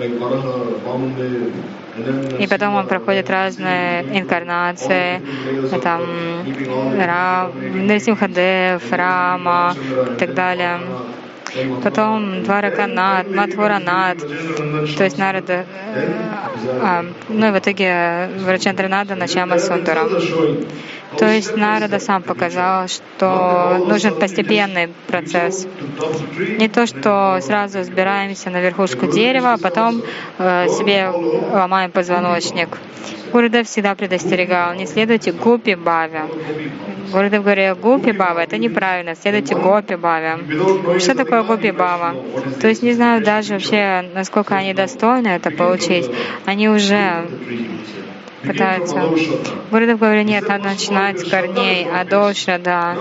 like 0.00 0.12
Varaha, 0.18 0.80
then 1.18 1.79
и 2.38 2.46
потом 2.46 2.74
он 2.74 2.86
проходит 2.86 3.30
разные 3.30 4.02
инкарнации, 4.18 5.20
там, 5.82 6.02
Ра, 6.96 7.50
Нарсимхадев, 7.54 8.92
Рама 8.92 9.74
и 10.12 10.18
так 10.18 10.34
далее. 10.34 10.80
Потом 11.82 12.44
Двараканат, 12.44 13.28
Матхуранат, 13.28 14.18
то 14.18 15.04
есть 15.04 15.18
Нарада, 15.18 15.66
э, 16.64 17.02
ну 17.28 17.48
и 17.48 17.50
в 17.50 17.58
итоге 17.58 18.28
Врачандранада 18.38 19.16
Начама 19.16 19.58
Сундара. 19.58 20.08
То 21.18 21.26
есть 21.26 21.56
Нарада 21.56 21.98
сам 21.98 22.22
показал, 22.22 22.86
что 22.88 23.84
нужен 23.86 24.14
постепенный 24.14 24.88
процесс. 25.08 25.66
Не 26.58 26.68
то, 26.68 26.86
что 26.86 27.38
сразу 27.42 27.82
сбираемся 27.82 28.50
на 28.50 28.60
верхушку 28.60 29.06
дерева, 29.06 29.54
а 29.54 29.58
потом 29.58 30.02
э, 30.38 30.68
себе 30.68 31.10
ломаем 31.52 31.90
позвоночник. 31.90 32.78
Гурдев 33.32 33.66
всегда 33.66 33.94
предостерегал, 33.94 34.74
не 34.74 34.86
следуйте 34.86 35.32
гупи 35.32 35.74
баве. 35.74 36.22
Гурдев 37.12 37.42
говорил, 37.42 37.76
гупи 37.76 38.12
бава, 38.12 38.40
это 38.40 38.58
неправильно, 38.58 39.14
следуйте 39.14 39.54
гопи 39.54 39.96
баве. 39.96 40.38
Что 40.98 41.14
такое 41.14 41.42
гупи 41.42 41.70
бава? 41.70 42.14
То 42.60 42.68
есть 42.68 42.82
не 42.82 42.92
знаю 42.92 43.24
даже 43.24 43.54
вообще, 43.54 44.04
насколько 44.14 44.56
они 44.56 44.74
достойны 44.74 45.28
это 45.28 45.50
получить. 45.50 46.10
Они 46.44 46.68
уже 46.68 47.26
пытаются. 48.42 49.08
Гурдев 49.70 49.98
говорит, 49.98 50.26
нет, 50.26 50.48
надо 50.48 50.64
начинать 50.64 51.20
с 51.20 51.28
корней, 51.28 51.86
адол 51.88 52.34
шрада. 52.34 52.96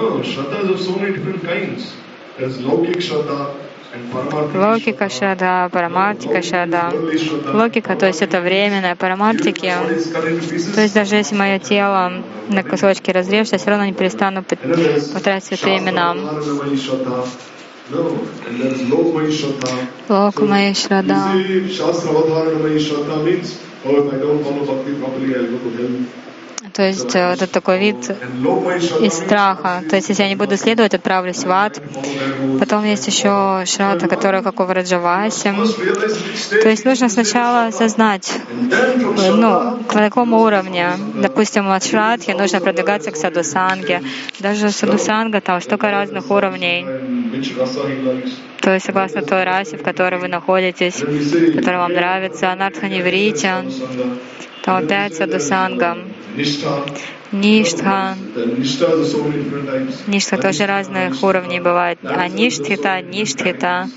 Логика 4.54 5.10
шрада, 5.10 5.70
парамартика 5.72 6.42
шрада. 6.44 6.94
Логика, 7.54 7.96
то 7.96 8.06
есть 8.06 8.22
это 8.22 8.40
временное, 8.40 8.96
парамартики. 8.96 9.74
То 10.76 10.82
есть 10.82 10.94
даже 10.94 11.16
если 11.16 11.36
мое 11.36 11.58
тело 11.60 12.24
на 12.50 12.64
кусочки 12.64 13.10
разрежется, 13.10 13.56
я 13.56 13.60
все 13.60 13.70
равно 13.72 13.86
не 13.86 13.94
перестану 13.94 14.44
повторять 14.44 15.44
святые 15.44 15.80
имена. 15.80 16.16
Лок 20.08 20.40
oh, 23.86 24.08
if 24.08 24.14
I 24.14 24.18
don't 24.18 24.44
follow 24.44 24.66
bhakti 24.66 25.00
properly, 25.00 25.36
I'll 25.36 25.58
go 25.58 25.58
to 25.60 25.78
hell. 25.78 26.29
То 26.80 26.88
есть 26.88 27.14
э, 27.14 27.34
это 27.34 27.46
такой 27.46 27.78
вид 27.78 28.10
из 29.02 29.12
страха. 29.12 29.84
То 29.90 29.98
есть 29.98 30.08
если 30.08 30.24
я 30.24 30.30
не 30.30 30.38
буду 30.38 30.56
следовать, 30.56 30.94
отправлюсь 30.94 31.44
в 31.44 31.52
ад. 31.52 31.82
Потом 32.58 32.86
есть 32.86 33.06
еще 33.06 33.64
шрата, 33.66 34.08
которая 34.08 34.42
как 34.42 34.62
у 34.62 34.64
Враджаваси. 34.64 35.52
То 36.50 36.70
есть 36.70 36.86
нужно 36.86 37.10
сначала 37.10 37.66
осознать, 37.66 38.32
ну, 39.36 39.84
к 39.90 39.92
какому 39.92 40.40
уровню. 40.40 40.92
Допустим, 41.16 41.70
от 41.70 41.84
шратхи 41.84 42.32
нужно 42.32 42.62
продвигаться 42.62 43.12
к 43.12 43.18
садусанге. 43.18 44.02
Даже 44.40 44.72
садусанга 44.72 45.42
там 45.42 45.60
столько 45.60 45.92
разных 45.92 46.32
уровней. 46.32 46.86
То 48.62 48.74
есть 48.74 48.86
согласно 48.86 49.22
той 49.22 49.44
расе, 49.44 49.76
в 49.76 49.84
которой 49.84 50.18
вы 50.18 50.30
находитесь, 50.30 50.96
которая 50.96 51.80
вам 51.80 51.92
нравится, 51.92 52.54
анартханиврите, 52.54 53.66
то 54.64 54.78
опять 54.78 55.16
садусанга. 55.16 55.98
Ништха. 57.32 58.16
Ништха 60.08 60.38
тоже 60.38 60.66
разных 60.66 61.22
уровней 61.22 61.60
бывает. 61.60 62.00
А 62.04 62.28
ништхита, 62.28 63.02
ништхита. 63.02 63.90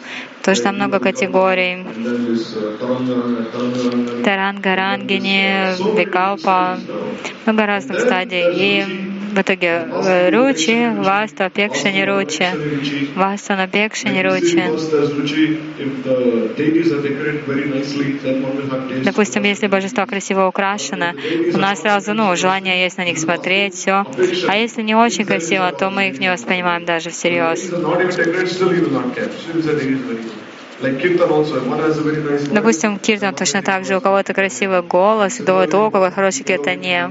Тоже 0.43 0.63
там 0.63 0.75
много 0.75 0.99
категорий. 0.99 1.85
Таранга, 4.25 4.75
рангини, 4.75 5.97
викалпа. 5.97 6.79
Много 7.47 7.67
разных 7.67 8.01
стадий. 8.01 8.45
И 8.55 9.12
в 9.33 9.41
итоге 9.41 9.89
э, 9.89 10.31
ручи, 10.31 10.89
васта, 10.99 11.51
пекшани 11.51 12.03
ручи, 12.05 12.47
васта 13.17 13.57
на 13.57 13.67
пекшани 13.67 14.23
ручи. 14.23 14.63
Допустим, 19.05 19.43
если 19.45 19.67
божество 19.69 20.07
красиво 20.07 20.47
украшено, 20.49 21.15
у 21.55 21.59
нас 21.59 21.81
сразу 21.81 22.15
ну, 22.15 22.37
желание 22.37 22.83
есть 22.85 22.99
на 22.99 23.05
них 23.05 23.19
смотреть, 23.19 23.75
все. 23.75 24.05
А 24.49 24.57
если 24.57 24.83
не 24.83 24.95
очень 24.95 25.25
красиво, 25.25 25.73
то 25.73 25.91
мы 25.91 26.09
их 26.09 26.21
не 26.21 26.31
воспринимаем 26.31 26.85
даже 26.85 27.11
всерьез. 27.11 27.71
Допустим, 32.53 32.99
киртан 32.99 33.35
точно 33.35 33.63
так 33.63 33.85
же. 33.85 33.97
У 33.97 34.01
кого-то 34.01 34.35
красивый 34.35 34.83
голос, 34.83 35.41
у 35.41 35.45
кого-то 35.45 35.87
о, 35.87 35.91
какой 35.91 36.11
хороший 36.11 36.45
киртане. 36.45 37.11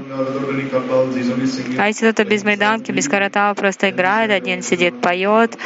А 1.78 1.86
если 1.88 2.10
кто-то 2.10 2.24
без 2.28 2.44
майданки, 2.44 2.92
без 2.92 3.08
каратава 3.08 3.54
просто 3.54 3.90
играет, 3.90 4.30
один 4.30 4.62
сидит, 4.62 5.00
поет, 5.00 5.56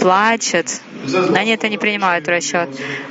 плачет, 0.00 0.80
они 1.34 1.52
это 1.52 1.68
не 1.68 1.78
принимают 1.78 2.26
в 2.26 2.28
расчет. 2.28 2.68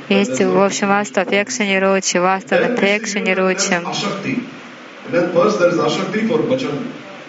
Есть, 0.08 0.40
в 0.40 0.62
общем, 0.62 0.88
васта 0.88 1.22
апекшани 1.22 1.76
ручи, 1.76 2.18
васта 2.18 2.60
напекшани 2.60 3.32
ручи. 3.32 3.74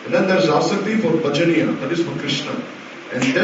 And 0.06 0.14
then 0.14 0.28
there's 0.28 0.48
asakti 0.48 1.02
for 1.02 1.10
bhajaniya, 1.10 1.80
that 1.82 1.92
is 1.92 2.04
for 2.06 2.16
Krishna. 2.20 2.52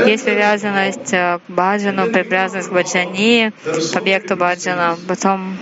Есть 0.06 0.26
привязанность 0.26 1.12
к 1.12 1.42
баджану, 1.48 2.08
привязанность 2.08 2.70
к 2.70 2.72
баджани, 2.72 3.52
к 3.64 3.96
объекту 3.96 4.36
баджана. 4.36 4.98
Потом 5.08 5.58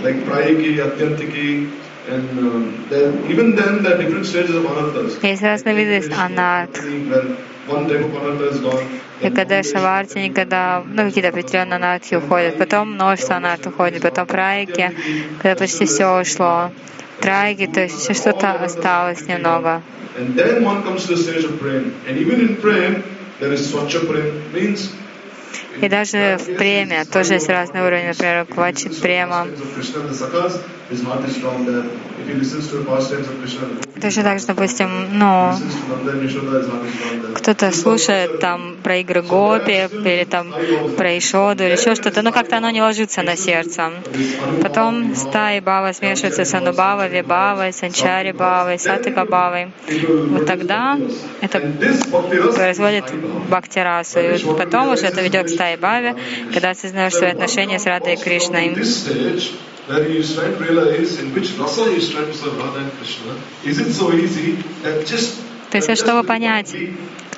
есть 5.21 5.43
разные 5.43 5.75
виды 5.75 6.13
анарт. 6.15 6.81
И 9.21 9.29
когда 9.29 9.63
шаварти, 9.63 10.17
никогда, 10.17 10.83
ну, 10.85 11.03
какие-то 11.05 11.29
определенные 11.29 11.75
анархи 11.75 12.15
уходят, 12.15 12.57
потом 12.57 12.93
множество 12.93 13.35
анарт 13.35 13.67
уходит, 13.67 14.01
потом 14.01 14.25
прайки, 14.25 14.91
когда 15.41 15.55
почти 15.55 15.85
все 15.85 16.21
ушло. 16.21 16.71
Трайги, 17.21 17.65
то 17.65 17.81
есть 17.81 18.01
еще 18.01 18.13
что-то 18.13 18.53
осталось 18.53 19.27
немного. 19.27 19.81
And 20.17 20.35
then 20.35 20.63
one 20.63 20.83
comes 20.83 21.05
to 21.05 21.15
the 21.15 21.21
stage 21.21 21.43
of 21.43 21.59
praying. 21.59 21.93
And 22.07 22.17
even 22.17 22.39
in 22.39 22.55
praying, 22.57 23.03
there 23.39 23.53
is 23.53 23.71
Swachha 23.71 24.05
Prem, 24.05 24.51
means 24.51 24.93
и 25.81 25.89
даже 25.89 26.37
в 26.39 26.57
преме 26.57 27.05
тоже 27.05 27.35
есть 27.35 27.49
разные 27.49 27.85
уровни, 27.85 28.07
например, 28.07 28.45
квачит 28.45 28.99
према. 29.01 29.47
Точно 34.01 34.23
так 34.23 34.39
же, 34.39 34.47
допустим, 34.47 34.89
ну, 35.13 35.53
кто-то 37.35 37.71
слушает 37.71 38.39
там 38.39 38.75
про 38.81 38.97
игры 38.97 39.21
Гопи 39.21 39.87
или 40.03 40.23
там 40.23 40.53
про 40.97 41.17
Ишоду 41.17 41.63
или 41.63 41.73
еще 41.73 41.95
что-то, 41.95 42.21
но 42.21 42.31
как-то 42.31 42.57
оно 42.57 42.69
не 42.71 42.81
ложится 42.81 43.21
на 43.21 43.35
сердце. 43.35 43.91
Потом 44.63 45.15
стаи 45.15 45.59
Бава 45.59 45.91
смешиваются 45.93 46.43
с 46.45 46.53
Анубава, 46.53 47.07
Вибавой, 47.07 47.71
Санчари 47.71 48.31
Бавой, 48.31 48.79
Сатика 48.79 49.25
Бавой. 49.25 49.71
Вот 50.31 50.45
тогда 50.45 50.97
это 51.41 51.59
производит 52.55 53.05
бхактирасу. 53.49 54.19
И 54.19 54.37
потом 54.57 54.89
уже 54.89 55.05
это 55.05 55.21
ведет 55.21 55.51
к 55.51 55.57
стае 55.69 55.77
Баве, 55.77 56.15
когда 56.53 56.71
осознаешь 56.71 57.13
свои 57.13 57.29
отношения 57.31 57.79
с 57.79 57.85
Радой 57.85 58.13
и 58.13 58.17
Кришной. 58.17 58.75
where 59.87 60.03
he 60.03 60.17
is 60.17 60.35
trying 60.35 60.55
to 60.55 60.63
realize 60.63 61.19
in 61.19 61.33
which 61.33 61.57
rasa 61.57 61.85
is 61.85 62.11
trying 62.11 62.27
to 62.27 62.37
serve 62.37 62.55
Radha 62.59 62.77
and 62.77 62.91
Krishna, 62.99 63.33
is 63.65 63.79
it 63.79 63.91
so 63.91 64.13
easy 64.13 64.51
that 64.83 65.07
just 65.07 65.41
То 65.71 65.77
есть, 65.77 65.97
чтобы 65.97 66.23
понять, 66.23 66.75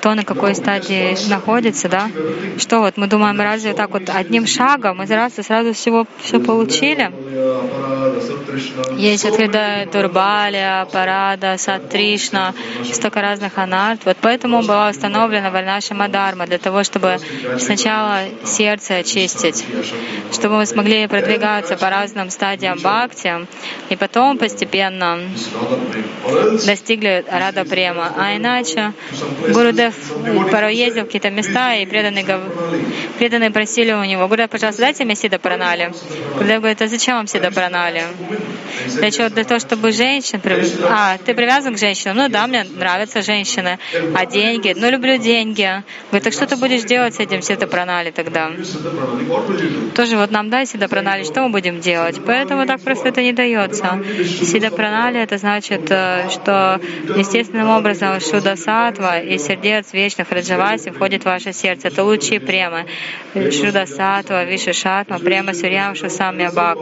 кто 0.02 0.14
на 0.14 0.24
какой 0.24 0.54
стадии 0.56 1.16
находится, 1.28 1.88
да, 1.88 2.10
что 2.58 2.80
вот 2.80 2.96
мы 2.96 3.06
думаем, 3.06 3.40
разве 3.40 3.72
так 3.72 3.90
вот 3.90 4.10
одним 4.12 4.46
шагом 4.48 4.96
мы 4.96 5.06
сразу, 5.06 5.44
сразу 5.44 5.72
всего 5.74 6.06
все 6.20 6.40
получили? 6.40 7.12
Есть 8.96 9.24
Адхрида 9.24 9.86
Турбаля, 9.92 10.88
Парада, 10.92 11.56
Сатришна, 11.56 12.52
столько 12.92 13.20
разных 13.20 13.56
анарт. 13.58 14.00
Вот 14.04 14.16
поэтому 14.20 14.62
была 14.62 14.90
установлена 14.90 15.50
Вальнаша 15.50 15.94
Мадарма, 15.94 16.46
для 16.46 16.58
того, 16.58 16.82
чтобы 16.82 17.18
сначала 17.58 18.24
сердце 18.44 18.96
очистить, 18.96 19.64
чтобы 20.32 20.56
мы 20.56 20.66
смогли 20.66 21.06
продвигаться 21.06 21.76
по 21.76 21.90
разным 21.90 22.30
стадиям 22.30 22.78
бхакти, 22.78 23.46
и 23.88 23.94
потом 23.94 24.36
постепенно 24.36 25.20
достигли 26.66 27.24
Рада 27.30 27.64
Према. 27.64 28.12
А 28.22 28.36
иначе 28.36 28.92
Гурудев 29.48 29.94
порой 30.52 30.76
ездил 30.76 31.02
в 31.02 31.06
какие-то 31.06 31.30
места, 31.30 31.74
и 31.74 31.86
преданные, 31.86 32.24
преданные 33.18 33.50
просили 33.50 33.92
у 33.92 34.04
него, 34.04 34.28
Гурудев, 34.28 34.48
пожалуйста, 34.48 34.82
дайте 34.82 35.04
мне 35.04 35.16
Сида 35.16 35.40
Пранали. 35.40 35.92
Гурудев 36.34 36.58
говорит, 36.58 36.80
а 36.82 36.86
зачем 36.86 37.16
вам 37.16 37.26
Сида 37.26 37.50
Пранали? 37.50 38.04
Для 38.86 39.10
чего? 39.10 39.28
Для 39.28 39.42
того, 39.42 39.58
чтобы 39.58 39.90
женщин... 39.90 40.40
А, 40.88 41.18
ты 41.18 41.34
привязан 41.34 41.74
к 41.74 41.78
женщинам? 41.78 42.16
Ну 42.16 42.28
да, 42.28 42.46
мне 42.46 42.64
нравятся 42.64 43.22
женщины. 43.22 43.78
А 44.14 44.24
деньги? 44.24 44.72
Ну, 44.76 44.88
люблю 44.88 45.18
деньги. 45.18 45.82
Говорит, 46.10 46.24
так 46.24 46.32
что 46.32 46.46
ты 46.46 46.56
будешь 46.56 46.82
делать 46.84 47.14
с 47.14 47.20
этим 47.20 47.42
Сида 47.42 47.66
Пранали 47.66 48.12
тогда? 48.12 48.50
Тоже 49.96 50.16
вот 50.16 50.30
нам 50.30 50.48
дай 50.48 50.66
Сида 50.66 50.88
Пранали, 50.88 51.24
что 51.24 51.42
мы 51.42 51.48
будем 51.48 51.80
делать? 51.80 52.20
Поэтому 52.24 52.66
так 52.66 52.80
просто 52.82 53.08
это 53.08 53.22
не 53.22 53.32
дается. 53.32 54.00
Сида 54.44 54.70
Пранали— 54.70 55.20
это 55.22 55.38
значит, 55.38 55.90
э, 55.90 56.28
что 56.30 56.80
естественным 57.16 57.68
образом 57.68 58.11
Шуда 58.20 58.56
Сатва 58.56 59.20
и 59.20 59.38
сердец 59.38 59.92
вечных 59.92 60.30
Раджаваси 60.30 60.90
входит 60.90 61.22
в 61.22 61.26
ваше 61.26 61.52
сердце. 61.52 61.88
Это 61.88 62.04
лучшие 62.04 62.40
премы. 62.40 62.86
Шуда 63.34 63.86
Сатва, 63.86 64.44
Шатма, 64.56 65.18
према 65.18 65.54
Сурьям 65.54 65.94
Шусамья 65.94 66.50
Бак. 66.50 66.78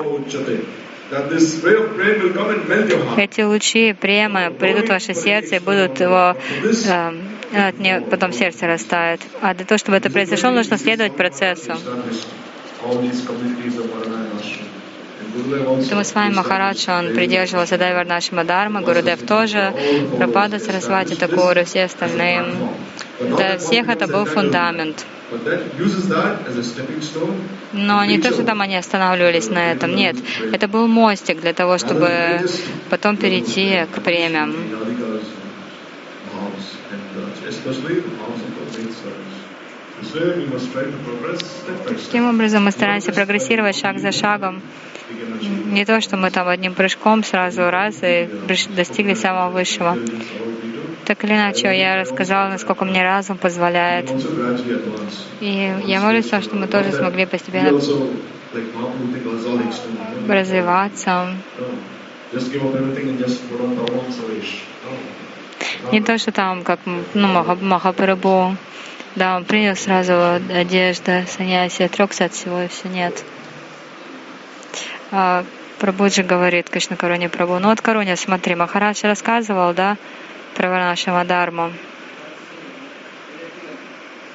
Эти 3.16 3.40
лучи 3.40 3.92
премы 3.92 4.54
придут 4.58 4.86
в 4.86 4.88
ваше 4.90 5.14
сердце 5.14 5.56
и 5.56 5.58
будут 5.58 5.98
его 6.00 6.36
э, 7.52 8.00
потом 8.08 8.32
сердце 8.32 8.68
растает. 8.68 9.20
А 9.40 9.54
для 9.54 9.64
того, 9.64 9.78
чтобы 9.78 9.96
это 9.96 10.08
произошло, 10.08 10.50
нужно 10.50 10.78
следовать 10.78 11.16
процессу. 11.16 11.72
Поэтому 15.32 16.04
с 16.04 16.14
вами 16.14 16.34
Махарадж, 16.34 16.88
он 16.88 17.14
придерживался 17.14 17.78
Дайварнашима 17.78 18.42
Дharma, 18.42 18.82
Гурудев 18.82 19.22
тоже, 19.26 19.72
Прабхада 20.16 20.58
Сарасвати 20.58 21.14
Такуры, 21.14 21.64
все 21.64 21.84
остальные. 21.84 22.44
Для 23.20 23.58
всех 23.58 23.88
это 23.88 24.06
был 24.06 24.24
фундамент. 24.24 25.06
Но 27.72 28.04
не 28.04 28.18
то, 28.18 28.32
что 28.32 28.44
там 28.44 28.60
они 28.60 28.76
останавливались 28.76 29.48
на 29.48 29.72
этом, 29.72 29.94
нет. 29.94 30.16
Это 30.52 30.66
был 30.66 30.88
мостик 30.88 31.40
для 31.40 31.52
того, 31.52 31.78
чтобы 31.78 32.40
потом 32.88 33.16
перейти 33.16 33.86
к 33.94 34.00
премиям. 34.00 34.54
Таким 41.86 42.28
образом, 42.28 42.64
мы 42.64 42.70
стараемся 42.70 43.12
прогрессировать 43.12 43.76
шаг 43.76 43.98
за 43.98 44.12
шагом. 44.12 44.62
Не 45.66 45.84
то, 45.84 46.00
что 46.00 46.16
мы 46.16 46.30
там 46.30 46.48
одним 46.48 46.74
прыжком 46.74 47.22
сразу 47.24 47.70
раз 47.70 47.98
и 48.02 48.28
достигли 48.76 49.14
самого 49.14 49.50
высшего. 49.50 49.96
Так 51.04 51.24
или 51.24 51.32
иначе, 51.32 51.76
я 51.76 52.00
рассказала, 52.00 52.48
насколько 52.50 52.84
мне 52.84 53.02
разум 53.02 53.36
позволяет. 53.36 54.10
И 55.40 55.72
я 55.84 56.00
молюсь, 56.00 56.26
что 56.26 56.56
мы 56.56 56.66
тоже 56.66 56.92
смогли 56.92 57.26
постепенно 57.26 57.78
развиваться. 60.28 61.28
Не 65.92 66.00
то, 66.00 66.18
что 66.18 66.32
там, 66.32 66.62
как 66.62 66.78
ну, 67.14 67.28
Махапрабху, 67.60 68.56
да, 69.16 69.36
он 69.36 69.44
принял 69.44 69.76
сразу 69.76 70.40
одежда, 70.52 71.24
саньяси, 71.26 71.82
отрекся 71.82 72.26
от 72.26 72.32
всего, 72.32 72.60
и 72.62 72.68
все 72.68 72.88
нет. 72.88 73.24
А, 75.10 75.44
Прабуджи 75.80 76.22
говорит 76.22 76.70
Кришна 76.70 76.96
Каруне 76.96 77.28
Прабу. 77.28 77.58
Ну 77.58 77.68
вот 77.68 77.80
Каруня, 77.80 78.14
смотри, 78.16 78.54
Махарадж 78.54 79.00
рассказывал, 79.02 79.74
да, 79.74 79.96
про 80.54 80.68
Варнашама 80.68 81.24
Дharmu. 81.24 81.72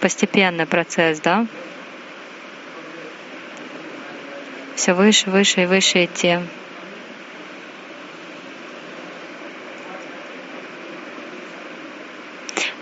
Постепенный 0.02 0.66
процесс, 0.66 1.20
да? 1.20 1.48
Все 4.76 4.94
выше, 4.94 5.30
выше 5.30 5.64
и 5.64 5.66
выше 5.66 6.06
идти. 6.06 6.40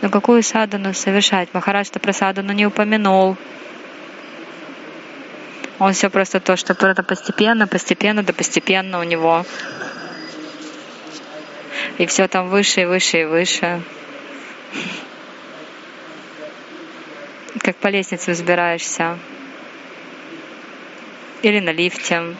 Но 0.04 0.10
какую 0.10 0.44
садану 0.44 0.94
совершать? 0.94 1.54
Махарадж-то 1.54 1.98
про 1.98 2.12
садану 2.12 2.52
не 2.52 2.66
упомянул. 2.66 3.38
Он 5.80 5.94
все 5.94 6.10
просто 6.10 6.42
то, 6.42 6.58
что 6.58 6.74
это 6.74 7.04
постепенно, 7.04 7.68
постепенно, 7.68 8.22
да 8.22 8.34
постепенно 8.34 9.00
у 9.00 9.04
него. 9.04 9.46
И 12.00 12.06
все 12.06 12.28
там 12.28 12.50
выше 12.50 12.82
и 12.82 12.86
выше 12.86 13.22
и 13.22 13.24
выше. 13.24 13.82
Как 17.60 17.78
по 17.78 17.88
лестнице 17.88 18.34
взбираешься. 18.34 19.18
Или 21.44 21.62
на 21.62 21.72
лифте. 21.72 22.36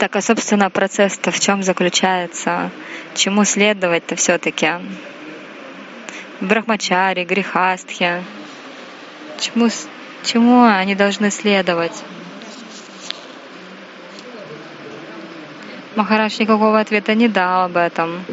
Так, 0.00 0.16
а 0.16 0.22
собственно 0.22 0.70
процесс-то 0.70 1.30
в 1.30 1.38
чем 1.38 1.62
заключается? 1.62 2.70
Чему 3.14 3.44
следовать-то 3.44 4.16
все-таки? 4.16 4.70
Брахмачари, 6.40 7.26
грехастхи. 7.26 8.24
Чему, 9.38 9.68
чему 10.24 10.64
они 10.64 10.94
должны 10.94 11.30
следовать? 11.30 12.02
Махарадж 15.96 16.40
никакого 16.40 16.80
ответа 16.80 17.14
не 17.14 17.28
дал 17.28 17.64
об 17.64 17.76
этом. 17.76 18.24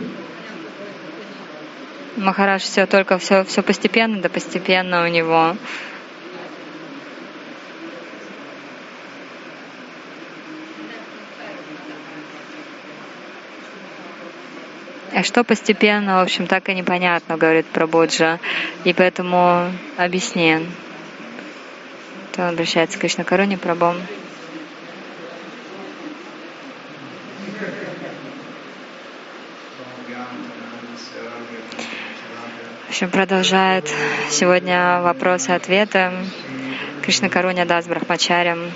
Махарадж 2.16 2.62
все 2.62 2.86
только 2.86 3.18
все, 3.18 3.44
все 3.44 3.62
постепенно, 3.62 4.22
да 4.22 4.30
постепенно 4.30 5.04
у 5.04 5.08
него. 5.08 5.58
Что 15.24 15.44
постепенно, 15.44 16.20
в 16.20 16.24
общем, 16.24 16.48
так 16.48 16.70
и 16.70 16.76
непонятно, 16.76 17.38
говорит 17.38 17.66
Прабоджа. 17.66 18.40
И 18.84 18.94
поэтому 18.94 19.72
объясни. 19.98 20.60
То 22.34 22.44
он 22.44 22.50
обращается 22.50 22.98
к 22.98 23.02
Кришна 23.02 23.24
Каруне 23.24 23.58
Прабху. 23.58 23.96
В 32.86 32.90
общем, 32.90 33.10
продолжает 33.10 33.90
сегодня 34.30 35.02
вопросы-ответы 35.02 36.12
Кришна 37.04 37.30
Каруня 37.30 37.66
Дас 37.66 37.86
Брахмачарям. 37.86 38.72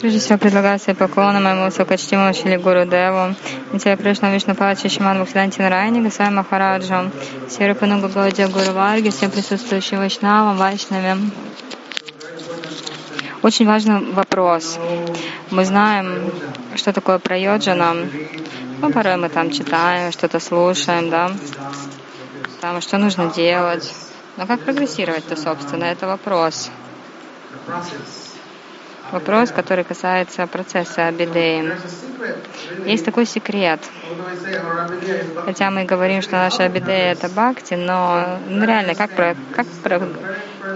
Прежде 0.00 0.18
всего 0.18 0.38
предлагаю 0.38 0.78
свои 0.78 0.96
поклоны 0.96 1.40
моему 1.40 1.66
высокочтимому 1.66 2.32
Шили 2.32 2.56
Гуру 2.56 2.86
Деву, 2.86 3.34
Нитя 3.70 3.96
Кришна 3.98 4.32
Вишну 4.32 4.54
Пачи 4.54 4.88
Шиман 4.88 5.22
Бхактиданти 5.22 5.60
Нарайни, 5.60 6.00
Гасвами 6.00 6.36
Махараджу, 6.36 7.10
Сирапану 7.50 8.00
Гагаудия 8.00 8.48
Гуру 8.48 8.72
Варги, 8.72 9.10
всем 9.10 9.30
присутствующим 9.30 9.98
Вайшнавам, 9.98 10.56
Вайшнавим. 10.56 11.30
Очень 13.42 13.66
важный 13.66 14.12
вопрос. 14.12 14.78
Мы 15.50 15.66
знаем, 15.66 16.32
что 16.76 16.94
такое 16.94 17.18
прайоджана. 17.18 17.94
Ну, 18.80 18.90
порой 18.90 19.16
мы 19.16 19.28
там 19.28 19.50
читаем, 19.50 20.12
что-то 20.12 20.40
слушаем, 20.40 21.10
да, 21.10 21.30
там, 22.62 22.80
что 22.80 22.96
нужно 22.96 23.30
делать. 23.30 23.94
Но 24.38 24.46
как 24.46 24.60
прогрессировать-то, 24.60 25.36
собственно, 25.36 25.84
это 25.84 26.06
вопрос. 26.06 26.70
Вопрос, 29.12 29.50
который 29.50 29.84
касается 29.84 30.46
процесса 30.46 31.08
Абидеи. 31.08 31.72
Есть 32.86 33.04
такой 33.04 33.26
секрет. 33.26 33.80
Хотя 35.44 35.70
мы 35.70 35.84
говорим, 35.84 36.22
что 36.22 36.32
наша 36.36 36.64
Абидея— 36.64 37.12
это 37.14 37.28
бхакти, 37.28 37.74
но 37.74 38.38
ну, 38.48 38.64
реально, 38.64 38.94
как, 38.94 39.10
как 39.54 39.66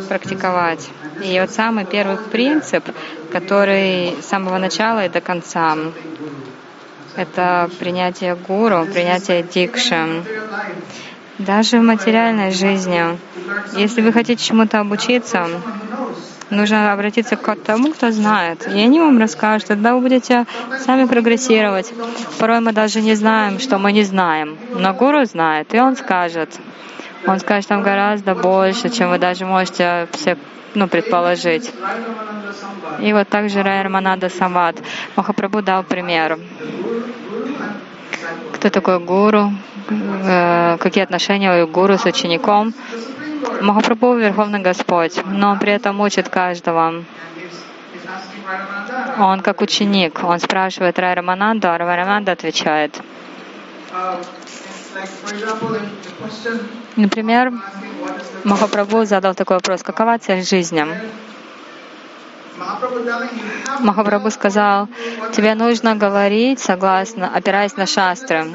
практиковать? 0.08 0.88
И 1.22 1.38
вот 1.38 1.50
самый 1.50 1.84
первый 1.84 2.16
принцип, 2.16 2.84
который 3.30 4.16
с 4.20 4.26
самого 4.26 4.58
начала 4.58 5.06
и 5.06 5.08
до 5.08 5.20
конца, 5.20 5.76
это 7.16 7.70
принятие 7.78 8.34
гуру, 8.34 8.86
принятие 8.86 9.42
дикши. 9.42 10.24
Даже 11.38 11.78
в 11.78 11.82
материальной 11.82 12.52
жизни, 12.52 13.18
если 13.76 14.00
вы 14.02 14.12
хотите 14.12 14.42
чему-то 14.42 14.80
обучиться, 14.80 15.48
нужно 16.50 16.92
обратиться 16.92 17.36
к 17.36 17.56
тому, 17.56 17.92
кто 17.92 18.10
знает. 18.10 18.66
И 18.66 18.78
они 18.80 19.00
вам 19.00 19.18
расскажут, 19.18 19.68
тогда 19.68 19.94
вы 19.94 20.00
будете 20.00 20.46
сами 20.84 21.06
прогрессировать. 21.06 21.92
Порой 22.38 22.60
мы 22.60 22.72
даже 22.72 23.00
не 23.00 23.14
знаем, 23.14 23.58
что 23.58 23.78
мы 23.78 23.92
не 23.92 24.02
знаем. 24.02 24.58
Но 24.70 24.94
гуру 24.94 25.24
знает, 25.24 25.74
и 25.74 25.80
он 25.80 25.96
скажет. 25.96 26.50
Он 27.26 27.38
скажет 27.40 27.68
там 27.68 27.82
гораздо 27.82 28.34
больше, 28.34 28.90
чем 28.90 29.10
вы 29.10 29.18
даже 29.18 29.46
можете 29.46 30.08
все 30.12 30.36
ну, 30.74 30.88
предположить. 30.88 31.72
И 33.00 33.12
вот 33.12 33.28
также 33.28 33.62
Рай 33.62 33.86
Самвад. 34.30 34.76
Махапрабху 35.16 35.62
дал 35.62 35.82
пример. 35.82 36.38
Кто 38.52 38.70
такой 38.70 38.98
гуру? 38.98 39.52
Э, 39.90 40.76
какие 40.78 41.04
отношения 41.04 41.64
у 41.64 41.66
гуру 41.66 41.98
с 41.98 42.04
учеником? 42.04 42.72
Махапрабху— 43.64 44.14
Верховный 44.18 44.58
Господь, 44.58 45.24
но 45.24 45.52
он 45.52 45.58
при 45.58 45.72
этом 45.72 45.98
учит 46.00 46.28
каждого. 46.28 47.02
Он 49.18 49.40
как 49.40 49.62
ученик, 49.62 50.22
он 50.22 50.38
спрашивает 50.38 50.98
Рай 50.98 51.14
Рамананду, 51.14 51.68
а 51.68 51.78
Рай 51.78 51.96
Рамананда 51.96 52.32
отвечает. 52.32 53.00
Например, 56.96 57.52
Махапрабху 58.44 59.06
задал 59.06 59.34
такой 59.34 59.56
вопрос, 59.56 59.82
какова 59.82 60.18
цель 60.18 60.44
жизни? 60.44 60.84
Махапрабху 63.80 64.30
сказал, 64.30 64.88
тебе 65.32 65.54
нужно 65.54 65.96
говорить 65.96 66.60
согласно, 66.60 67.30
опираясь 67.34 67.76
на 67.76 67.86
шастры. 67.86 68.46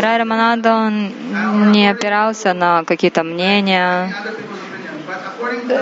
Рай 0.00 0.18
Рамананда, 0.18 0.74
он 0.74 1.72
не 1.72 1.88
опирался 1.88 2.52
на 2.52 2.84
какие-то 2.84 3.22
мнения, 3.22 4.14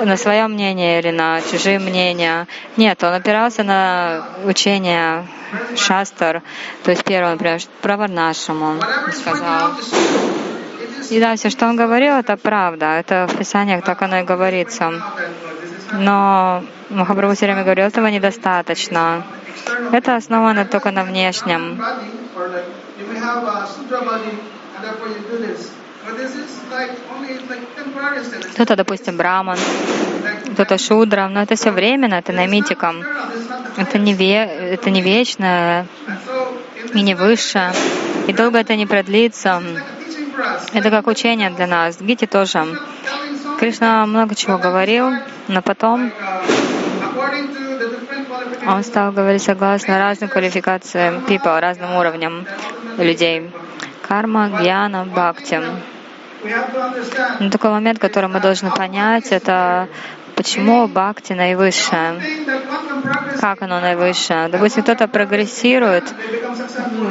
на 0.05 0.17
свое 0.17 0.47
мнение 0.47 1.01
или 1.01 1.11
на 1.11 1.41
чужие 1.43 1.79
мнения. 1.79 2.47
Нет, 2.77 3.03
он 3.03 3.15
опирался 3.15 3.65
на 3.65 4.27
учение 4.45 5.27
шастр, 5.77 6.43
то 6.85 6.91
есть 6.91 7.05
первое, 7.05 7.33
например, 7.33 7.61
про 7.83 7.97
Варнашему 7.97 8.81
сказал. 9.13 9.73
И 11.11 11.18
да, 11.18 11.35
все, 11.35 11.51
что 11.51 11.66
он 11.66 11.77
говорил, 11.77 12.14
это 12.14 12.37
правда. 12.37 12.87
Это 12.87 13.27
в 13.29 13.37
Писаниях 13.37 13.85
так 13.85 14.01
оно 14.03 14.20
и 14.20 14.23
говорится. 14.23 14.92
Но 15.92 16.62
Махапрабху 16.88 17.35
все 17.35 17.46
время 17.46 17.64
говорил, 17.64 17.87
этого 17.87 18.07
недостаточно. 18.07 19.25
Это 19.92 20.14
основано 20.14 20.64
только 20.64 20.92
на 20.92 21.03
внешнем. 21.03 21.83
Кто-то, 28.53 28.77
допустим, 28.77 29.16
браман, 29.16 29.59
кто-то 30.53 30.79
шудра, 30.79 31.29
но 31.29 31.42
это 31.42 31.57
все 31.57 31.73
временно, 31.73 32.14
это 32.14 32.33
намитиком. 32.33 33.03
Это 33.77 33.99
не, 33.99 34.14
ве, 34.14 34.37
это 34.75 34.90
не 34.90 35.03
вечно 35.03 35.87
и 36.94 37.03
не 37.03 37.14
выше. 37.14 37.73
И 38.29 38.33
долго 38.33 38.59
это 38.59 38.77
не 38.77 38.87
продлится. 38.87 39.61
Это 40.73 40.90
как 40.90 41.07
учение 41.07 41.51
для 41.51 41.66
нас. 41.66 42.01
Гити 42.01 42.27
тоже. 42.27 42.64
Кришна 43.59 44.07
много 44.07 44.35
чего 44.35 44.59
говорил, 44.59 45.11
но 45.49 45.62
потом 45.62 46.12
он 48.66 48.83
стал 48.85 49.12
говорить 49.12 49.42
согласно 49.42 49.99
разным 49.99 50.31
квалификациям 50.31 51.25
people, 51.27 51.61
разным 51.61 51.96
уровням 51.96 52.46
людей. 52.99 53.51
Карма, 54.07 54.49
гьяна, 54.61 55.05
бхакти. 55.05 55.61
Но 57.40 57.51
такой 57.51 57.70
момент, 57.70 57.99
который 57.99 58.29
мы 58.29 58.40
должны 58.40 58.70
понять, 58.70 59.27
это 59.31 59.88
почему 60.40 60.88
бхакти 60.88 61.35
наивысшее, 61.35 62.18
как 63.40 63.61
оно 63.61 63.79
наивысшее. 63.79 64.48
Допустим, 64.48 64.83
кто-то 64.85 65.07
прогрессирует 65.07 66.05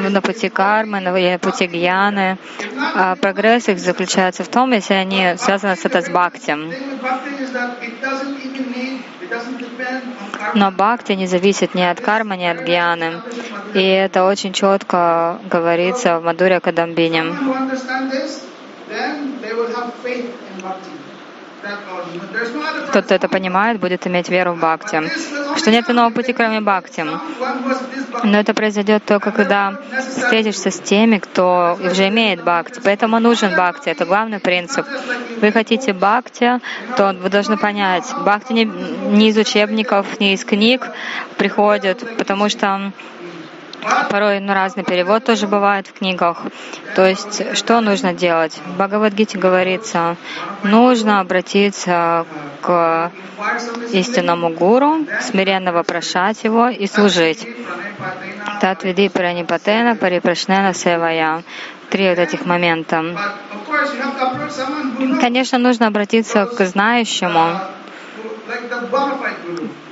на 0.09 0.19
пути 0.21 0.49
кармы, 0.49 0.99
на 0.99 1.37
пути 1.37 1.67
гьяны, 1.67 2.39
а 2.95 3.15
прогресс 3.15 3.69
их 3.69 3.77
заключается 3.77 4.43
в 4.43 4.47
том, 4.47 4.71
если 4.71 4.95
они 4.95 5.35
связаны 5.37 5.75
с 5.75 5.85
это 5.85 6.01
с 6.01 6.09
бхакти. 6.09 6.57
Но 10.55 10.71
бхакти 10.71 11.11
не 11.11 11.27
зависит 11.27 11.75
ни 11.75 11.83
от 11.83 12.01
кармы, 12.01 12.35
ни 12.35 12.45
от 12.45 12.61
гьяны. 12.61 13.21
И 13.75 13.83
это 13.83 14.25
очень 14.25 14.53
четко 14.53 15.39
говорится 15.47 16.19
в 16.19 16.23
Мадуре 16.23 16.59
Кадамбине. 16.59 17.25
Тот, 22.93 23.05
кто 23.05 23.15
это 23.15 23.27
понимает, 23.27 23.79
будет 23.79 24.07
иметь 24.07 24.29
веру 24.29 24.53
в 24.53 24.57
Бхакти. 24.57 25.01
Что 25.57 25.71
нет 25.71 25.89
иного 25.89 26.11
пути, 26.11 26.33
кроме 26.33 26.61
Бхакти. 26.61 27.05
Но 28.23 28.39
это 28.39 28.53
произойдет 28.53 29.03
только, 29.05 29.31
когда 29.31 29.75
встретишься 29.99 30.71
с 30.71 30.79
теми, 30.79 31.17
кто 31.17 31.77
уже 31.79 32.07
имеет 32.07 32.43
Бхакти. 32.43 32.79
Поэтому 32.83 33.19
нужен 33.19 33.53
Бхакти. 33.53 33.89
Это 33.89 34.05
главный 34.05 34.39
принцип. 34.39 34.85
Вы 35.41 35.51
хотите 35.51 35.93
Бхакти, 35.93 36.59
то 36.97 37.13
вы 37.13 37.29
должны 37.29 37.57
понять, 37.57 38.05
Бхакти 38.21 38.53
не, 38.53 38.65
не 38.65 39.29
из 39.29 39.37
учебников, 39.37 40.19
не 40.19 40.33
из 40.33 40.43
книг 40.43 40.87
приходит, 41.37 42.17
потому 42.17 42.49
что 42.49 42.91
Порой 44.09 44.39
ну, 44.39 44.53
разный 44.53 44.83
перевод 44.83 45.23
тоже 45.23 45.47
бывает 45.47 45.87
в 45.87 45.93
книгах. 45.93 46.43
То 46.95 47.05
есть, 47.05 47.55
что 47.55 47.79
нужно 47.81 48.13
делать? 48.13 48.59
В 48.65 48.75
Бхагавадгите 48.75 49.37
говорится, 49.37 50.17
нужно 50.63 51.19
обратиться 51.19 52.25
к 52.61 53.11
истинному 53.91 54.49
гуру, 54.49 55.05
смиренно 55.21 55.71
вопрошать 55.71 56.43
его 56.43 56.67
и 56.69 56.87
служить. 56.87 57.47
Татвиди 58.61 59.09
пранипатена 59.09 59.95
парипрашнена 59.95 60.73
севая. 60.73 61.43
Три 61.89 62.09
вот 62.09 62.19
этих 62.19 62.45
момента. 62.45 63.03
Конечно, 65.21 65.57
нужно 65.57 65.87
обратиться 65.87 66.45
к 66.45 66.65
знающему, 66.65 67.59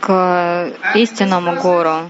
к 0.02 0.72
истинному 0.96 1.56
гуру 1.56 2.10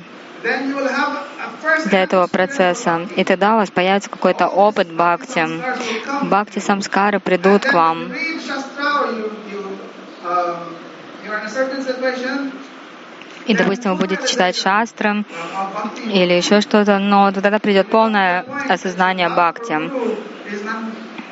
для 1.86 2.04
этого 2.04 2.28
процесса. 2.28 3.08
И 3.16 3.24
тогда 3.24 3.54
у 3.54 3.58
вас 3.58 3.72
появится 3.72 4.10
какой-то 4.10 4.48
опыт 4.48 4.92
бхакти. 4.92 5.48
Бхакти 6.24 6.60
самскары 6.60 7.20
придут 7.20 7.66
к 7.66 7.74
вам. 7.74 8.12
И, 13.46 13.56
допустим, 13.56 13.92
вы 13.92 13.98
будете 13.98 14.28
читать 14.28 14.58
шастры 14.58 15.24
или 16.06 16.34
еще 16.34 16.60
что-то, 16.60 17.00
но 17.00 17.32
тогда 17.32 17.60
придет 17.60 17.90
полное 17.90 18.46
осознание 18.70 19.30
бхакти. 19.30 19.90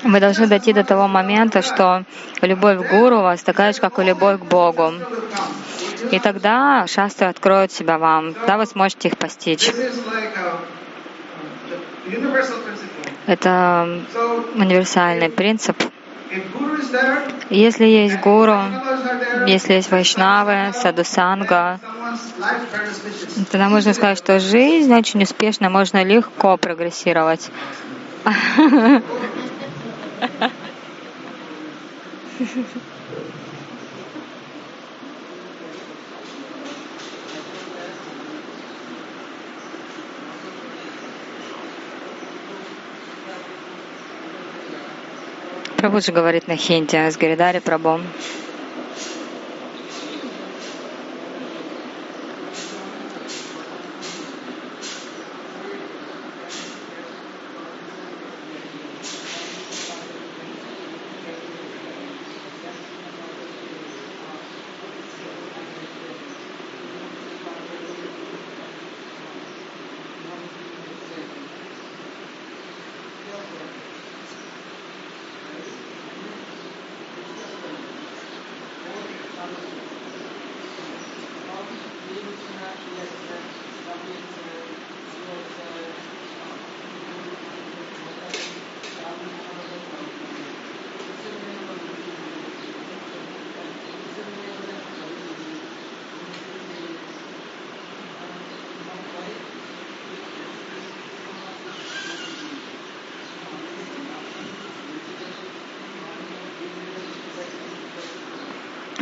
Вы 0.04 0.20
должны 0.20 0.48
дойти 0.48 0.72
до 0.72 0.84
того 0.84 1.08
момента, 1.08 1.62
что 1.62 2.04
любовь 2.42 2.78
к 2.78 2.92
гуру 2.92 3.20
у 3.20 3.24
вас 3.24 3.42
такая 3.42 3.74
же, 3.74 3.82
как 3.82 4.00
и 4.00 4.04
любовь 4.04 4.40
к 4.40 4.44
Богу. 4.44 4.94
И 6.12 6.20
тогда 6.20 6.86
шастры 6.88 7.28
откроют 7.28 7.72
себя 7.72 7.98
вам, 7.98 8.34
тогда 8.34 8.58
вы 8.58 8.66
сможете 8.66 9.08
их 9.10 9.18
постичь. 9.18 9.72
Это 13.26 14.04
универсальный 14.56 15.30
принцип. 15.30 15.76
Если 17.50 17.86
есть 17.86 18.20
гуру, 18.20 18.60
если 19.46 19.74
есть 19.74 19.92
вайшнавы, 19.92 20.72
садусанга, 20.74 21.80
тогда 23.52 23.70
можно 23.70 23.94
сказать, 23.94 24.18
что 24.18 24.40
жизнь 24.40 24.94
очень 24.94 25.24
успешно, 25.24 25.70
можно 25.70 26.04
легко 26.04 26.58
прогрессировать. 26.58 27.50
Прабху 45.86 46.12
говорит 46.12 46.48
на 46.48 46.58
хинте 46.58 47.12
с 47.12 47.16
Гиридари 47.16 47.60
Прабху. 47.60 48.02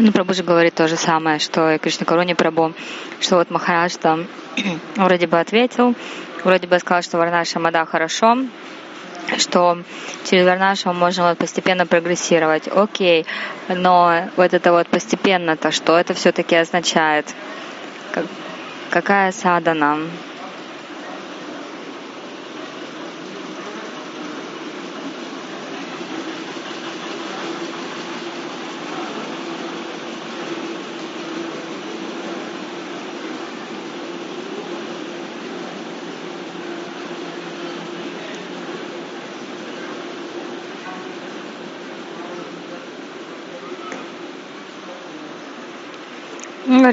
Ну, 0.05 0.11
Прабу 0.11 0.33
же 0.33 0.43
говорит 0.43 0.75
то 0.75 0.89
же 0.89 0.97
самое, 0.97 1.39
что 1.39 1.71
и 1.71 1.77
Кришна 1.77 2.05
Каруни 2.05 2.33
Прабу, 2.33 2.73
что 3.21 3.37
вот 3.37 3.49
Махарадж 3.49 3.95
там 4.01 4.27
вроде 4.97 5.27
бы 5.27 5.39
ответил, 5.39 5.95
вроде 6.43 6.67
бы 6.67 6.77
сказал, 6.79 7.01
что 7.03 7.17
Варнаша 7.17 7.61
Мада 7.61 7.85
хорошо, 7.85 8.39
что 9.37 9.77
через 10.29 10.45
Варнашу 10.45 10.91
можем 10.91 11.23
вот 11.23 11.37
постепенно 11.37 11.85
прогрессировать. 11.85 12.67
Окей, 12.67 13.25
но 13.69 14.27
вот 14.35 14.53
это 14.53 14.73
вот 14.73 14.89
постепенно-то, 14.89 15.71
что 15.71 15.97
это 15.97 16.13
все-таки 16.13 16.57
означает? 16.57 17.33
Какая 18.89 19.31
садана? 19.31 19.99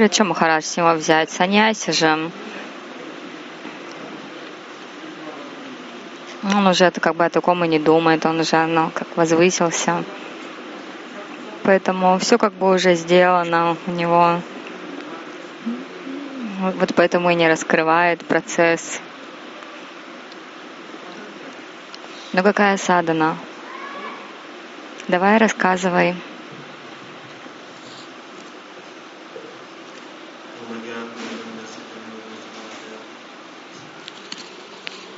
Говорит, 0.00 0.14
что 0.14 0.24
Махарадж 0.24 0.64
с 0.64 0.78
него 0.78 0.94
взять? 0.94 1.30
Саньяси 1.30 1.90
же. 1.90 2.30
Он 6.42 6.66
уже 6.66 6.86
это 6.86 7.02
как 7.02 7.16
бы 7.16 7.26
о 7.26 7.28
таком 7.28 7.62
и 7.66 7.68
не 7.68 7.78
думает, 7.78 8.24
он 8.24 8.40
уже 8.40 8.64
ну, 8.64 8.90
как 8.94 9.14
возвысился. 9.14 10.02
Поэтому 11.64 12.18
все 12.18 12.38
как 12.38 12.54
бы 12.54 12.74
уже 12.74 12.94
сделано 12.94 13.76
у 13.86 13.90
него. 13.90 14.40
Вот 16.78 16.94
поэтому 16.96 17.28
и 17.28 17.34
не 17.34 17.46
раскрывает 17.46 18.24
процесс. 18.24 19.02
Но 22.32 22.42
какая 22.42 22.78
садана? 22.78 23.36
Давай 25.08 25.36
рассказывай. 25.36 26.16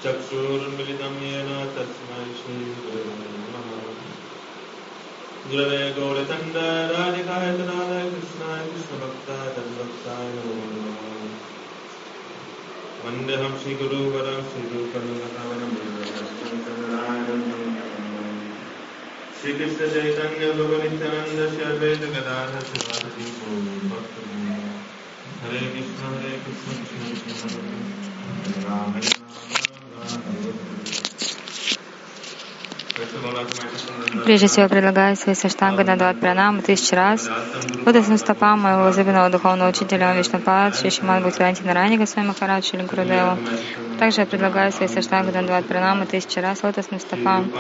चक्षुरुन्मिलितं 0.03 1.15
येन 1.23 1.51
तस्मै 1.75 2.35
श्रीगुरवे 2.35 3.15
नमः। 3.29 3.69
गुरवे 5.51 5.93
गौरचण्डराधिकाय 5.93 7.47
तदालय 7.59 8.11
कृष्णाय 8.11 8.61
कृष्णभक्ताय 8.67 9.49
तद्भक्ताय 9.49 10.33
नमो 10.33 10.55
नमः। 10.55 11.03
श्रीकृष्ण 19.41 19.87
चैतन्य 19.87 20.53
भगवनित्यानन्द 20.53 21.41
हरे 25.43 25.61
कृष्ण 25.61 26.05
हरे 26.05 26.39
कृष्ण 26.39 26.73
कृष्ण 26.73 26.99
कृष्ण 27.11 27.31
राम। 28.65 29.22
Прежде 34.25 34.47
всего, 34.47 34.69
предлагаю 34.69 35.17
свои 35.17 35.35
саштанга 35.35 35.85
Дадват 35.85 36.21
Пранам 36.21 36.63
тысячу 36.63 36.95
раз. 36.97 37.29
Лотосным 37.85 38.19
стопам 38.19 38.61
моего 38.61 38.85
возлюбленного 38.85 39.31
духовного 39.31 39.71
учителя 39.71 40.15
Вишнупад, 40.15 40.77
Шишиман 40.77 41.23
Бхактиванти 41.23 41.63
Нарани 41.63 41.97
Госвами 41.97 42.29
Махарадж 42.29 42.71
или 42.73 42.83
Гурудеву. 42.83 43.39
Также 43.99 44.21
я 44.21 44.27
предлагаю 44.27 44.73
свои 44.73 44.89
саштанга 44.89 45.33
Дадват 45.33 45.67
Пранам 45.67 46.07
тысячу 46.07 46.41
раз 46.41 46.63
лотосным 46.63 47.01
стопам 47.01 47.51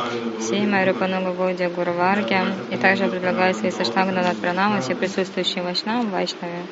всей 0.40 0.66
моей 0.66 0.88
Рупануга 0.88 1.33
Гуди 1.33 1.66
Гуру 1.66 1.92
Варги. 1.92 2.38
И 2.70 2.76
также 2.76 3.05
я 3.05 3.11
предлагаю 3.11 3.55
свои 3.55 3.70
саштанга 3.70 4.14
Дадват 4.14 4.37
Пранам 4.38 4.81
все 4.81 4.94
присутствующие 4.94 5.62
Вайшнавам 5.62 6.11
Вайшнаве. 6.11 6.62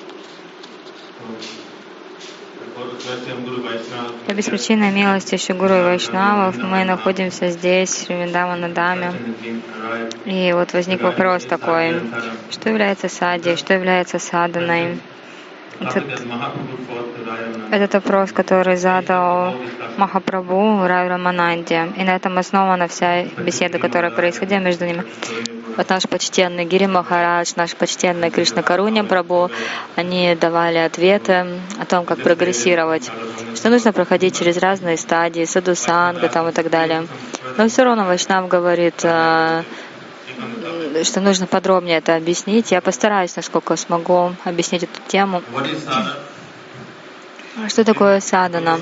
По 4.26 4.32
беспричинной 4.34 4.90
милости 4.90 5.36
Шигуру 5.36 5.74
и 5.74 5.82
Вайшнавов 5.82 6.56
мы 6.58 6.84
находимся 6.84 7.48
здесь, 7.48 7.90
в 7.90 8.06
Шриминдаванадаме. 8.06 9.12
И 10.24 10.52
вот 10.52 10.72
возник 10.72 11.02
вопрос 11.02 11.44
такой, 11.44 12.00
что 12.50 12.68
является 12.68 13.08
сади, 13.08 13.56
что 13.56 13.74
является 13.74 14.18
саданой? 14.18 14.98
Этот, 15.80 16.04
этот 17.70 17.94
вопрос, 17.94 18.32
который 18.32 18.76
задал 18.76 19.54
Махапрабху 19.96 20.86
Рай 20.86 21.08
Рамананде. 21.08 21.88
И 21.96 22.04
на 22.04 22.16
этом 22.16 22.36
основана 22.36 22.86
вся 22.86 23.24
беседа, 23.24 23.78
которая 23.78 24.10
происходила 24.10 24.58
между 24.58 24.84
ними. 24.84 25.04
Вот 25.76 25.88
наш 25.88 26.02
почтенный 26.08 26.64
Гири 26.64 26.86
Махарадж, 26.86 27.52
наш 27.56 27.74
почтенный 27.74 28.30
Кришна 28.30 28.62
Каруня 28.62 29.04
Прабу, 29.04 29.50
они 29.96 30.34
давали 30.34 30.78
ответы 30.78 31.46
о 31.80 31.86
том, 31.86 32.04
как 32.04 32.22
прогрессировать, 32.22 33.10
что 33.54 33.70
нужно 33.70 33.92
проходить 33.92 34.38
через 34.38 34.56
разные 34.58 34.96
стадии, 34.96 35.44
садусанга 35.44 36.28
там 36.28 36.48
и 36.48 36.52
так 36.52 36.70
далее. 36.70 37.06
Но 37.56 37.68
все 37.68 37.84
равно 37.84 38.04
Вайшнав 38.04 38.48
говорит, 38.48 39.00
э, 39.02 39.62
что 41.04 41.20
нужно 41.20 41.46
подробнее 41.46 41.98
это 41.98 42.16
объяснить. 42.16 42.70
Я 42.70 42.80
постараюсь, 42.80 43.36
насколько 43.36 43.76
смогу, 43.76 44.34
объяснить 44.44 44.84
эту 44.84 45.00
тему. 45.06 45.42
Что 47.68 47.84
такое 47.84 48.20
садана? 48.20 48.78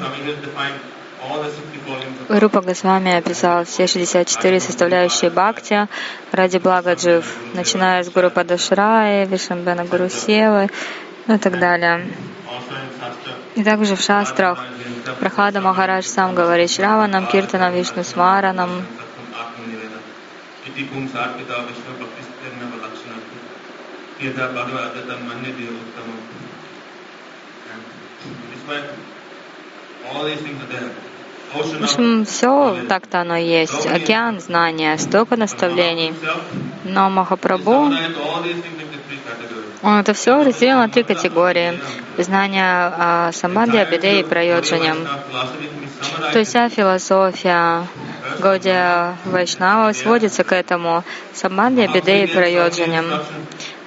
Рупа 2.28 2.60
Госвами 2.60 3.16
описал 3.16 3.64
все 3.64 3.86
64 3.86 4.60
составляющие 4.60 5.30
бхакти 5.30 5.88
ради 6.32 6.58
блага 6.58 6.94
джив, 6.94 7.24
начиная 7.54 8.02
с 8.02 8.10
Гуру 8.10 8.30
Падашраи, 8.30 9.26
Вишамбена 9.26 9.84
Гуру 9.84 10.08
Севы 10.08 10.68
ну 11.28 11.34
и 11.34 11.38
так 11.38 11.58
далее. 11.58 12.08
И 13.54 13.62
также 13.62 13.94
в 13.96 14.00
шастрах 14.00 14.58
Прохлада 15.20 15.60
Махарадж 15.60 16.06
сам 16.06 16.34
говорит 16.34 16.70
Шраванам, 16.70 17.26
Киртанам, 17.26 17.74
Вишну 17.74 18.02
Смаранам, 18.02 18.86
all 30.10 30.24
these 30.24 30.40
things 30.40 30.62
are 30.62 30.66
there. 30.66 31.07
В 31.54 31.82
общем, 31.82 32.24
все 32.26 32.76
так-то 32.88 33.20
оно 33.22 33.36
есть. 33.36 33.86
Океан 33.86 34.40
знания, 34.40 34.96
столько 34.98 35.36
наставлений. 35.36 36.14
Но 36.84 37.08
Махапрабху, 37.08 37.92
он 39.82 39.98
это 39.98 40.12
все 40.12 40.42
разделил 40.42 40.78
на 40.78 40.88
три 40.88 41.04
категории. 41.04 41.80
Знание 42.18 42.64
о 42.64 43.30
самадхи, 43.32 43.76
абиде 43.76 44.20
и 44.20 44.24
прайоджане. 44.24 44.94
То 46.32 46.38
есть 46.38 46.50
вся 46.50 46.68
философия 46.68 47.86
Гаудия 48.40 49.16
Вайшнава 49.24 49.92
сводится 49.92 50.44
к 50.44 50.52
этому. 50.52 51.04
Самадхи, 51.32 51.80
абиде 51.80 52.24
и 52.24 52.26
прайоджане. 52.26 53.02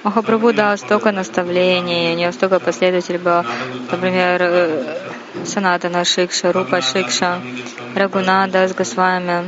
Махапрабху 0.02 0.52
дал 0.52 0.76
столько 0.76 1.12
наставлений, 1.12 2.12
у 2.12 2.16
него 2.16 2.32
столько 2.32 2.58
последователей 2.58 3.18
было. 3.18 3.46
Например, 3.90 4.38
э, 4.40 4.98
Санатана 5.44 6.04
Шикша, 6.04 6.52
Рупа 6.52 6.80
Шикша, 6.80 7.40
Рагунада 7.94 8.66
с 8.66 8.74
Госвами. 8.74 9.44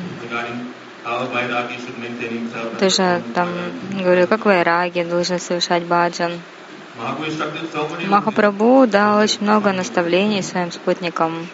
Тоже 2.79 3.23
там 3.35 3.49
говорю, 3.90 4.27
как 4.27 4.45
вайраги 4.45 5.03
должны 5.03 5.38
совершать 5.38 5.83
баджан. 5.85 6.33
Махапрабху 8.07 8.87
дал 8.87 9.19
очень 9.19 9.43
много 9.43 9.73
наставлений 9.73 10.43
своим 10.43 10.71
спутникам. 10.71 11.49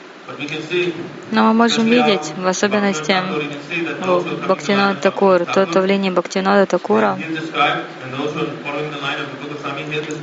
Но 1.30 1.44
мы 1.44 1.52
можем 1.54 1.86
видеть, 1.86 2.32
в 2.36 2.46
особенности 2.46 3.16
Бхактинод 4.46 5.00
Такур, 5.00 5.44
тот 5.44 5.74
в 5.74 5.84
линии 5.84 6.10
Бхактинода 6.10 6.66
Такура, 6.66 7.18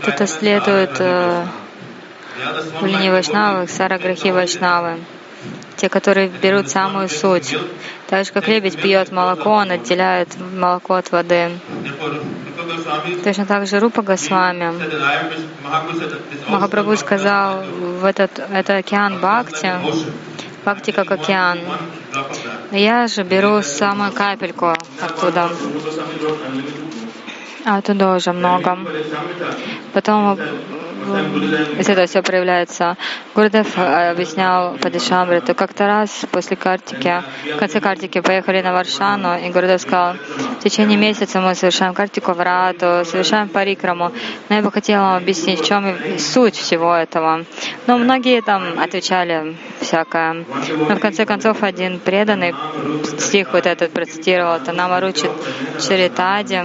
кто-то 0.02 0.28
следует 0.28 0.98
э, 1.00 1.46
в 2.82 2.86
линии 2.86 3.10
Вайшнавы, 3.10 3.67
Сараграхи 3.67 4.28
Вайшнавы, 4.28 5.00
те, 5.76 5.89
которые 5.89 6.30
берут 6.30 6.70
самую 6.70 7.10
суть. 7.10 7.56
Так 8.08 8.26
же, 8.26 8.32
как 8.32 8.48
лебедь 8.48 8.82
пьет 8.82 9.12
молоко, 9.12 9.52
он 9.52 9.71
отделяет 9.71 10.29
молоко 10.40 10.96
от 10.96 11.12
воды. 11.12 11.52
Точно 13.23 13.46
так 13.46 13.67
же 13.67 13.80
Рупа 13.80 14.02
Госвами. 14.02 14.73
Махапрабху 16.48 16.96
сказал, 16.96 17.63
в 17.63 18.06
этот, 18.06 18.40
это 18.52 18.78
океан 18.78 19.19
Бхакти, 19.19 19.73
Бхакти 20.63 20.92
как 20.92 21.12
океан. 21.12 21.60
Я 22.71 23.08
же 23.08 23.23
беру 23.23 23.62
самую 23.62 24.12
капельку 24.12 24.75
оттуда. 25.02 25.50
А 27.68 27.78
оттуда 27.78 28.15
уже 28.15 28.32
много. 28.32 28.78
Потом 29.94 30.40
из 31.80 31.88
этого 31.88 32.08
все 32.08 32.22
проявляется. 32.22 32.98
Гурдев 33.36 33.78
э, 33.78 34.12
объяснял 34.12 34.78
Падишамриту. 34.78 35.56
Как-то 35.56 35.86
раз 35.86 36.26
после 36.32 36.56
Картики, 36.56 37.24
в 37.56 37.58
конце 37.58 37.80
Картики 37.80 38.20
поехали 38.20 38.62
на 38.62 38.74
Варшану, 38.74 39.38
и 39.38 39.50
Гурдев 39.50 39.82
сказал, 39.82 40.15
в 40.60 40.63
течение 40.63 40.98
месяца 40.98 41.40
мы 41.40 41.56
совершаем 41.56 41.94
Картику 41.94 42.34
в 42.34 42.40
Рату, 42.40 43.06
совершаем 43.06 43.50
Парикраму. 43.50 44.12
Но 44.50 44.56
я 44.56 44.62
бы 44.62 44.72
хотела 44.72 45.02
вам 45.04 45.18
объяснить, 45.18 45.62
в 45.62 45.65
чем 45.65 45.96
суть 46.20 46.56
всего 46.56 46.94
этого. 46.94 47.46
Но 47.86 47.98
многие 47.98 48.42
там 48.42 48.80
отвечали 48.80 49.56
всякое. 49.80 50.46
Но 50.90 50.96
в 50.96 51.00
конце 51.00 51.26
концов 51.26 51.63
один 51.63 52.00
преданный 52.00 52.54
стих 53.18 53.54
вот 53.54 53.65
этот 53.65 53.92
процитировал, 53.92 54.56
это 54.56 54.72
Намаручит 54.72 55.32
Чаритади, 55.80 56.63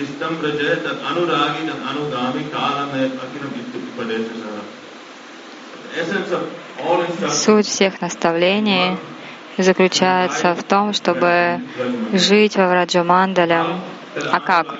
Tad 0.00 0.96
anuragi 1.04 1.62
tad 1.68 1.80
anugami 1.90 2.42
kalamaya 2.48 3.08
akinam 3.24 3.52
Суть 7.28 7.66
всех 7.66 8.00
наставлений 8.00 8.96
заключается 9.58 10.54
в 10.54 10.62
том, 10.62 10.94
чтобы 10.94 11.60
жить 12.14 12.56
во 12.56 12.68
Враджамандале. 12.68 13.64
А 14.32 14.40
как? 14.40 14.74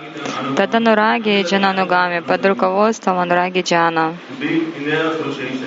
Таданураги 0.57 1.43
Джананугами 1.43 2.21
под 2.21 2.47
руководством 2.47 3.19
Анураги 3.19 3.61
Джана. 3.61 4.17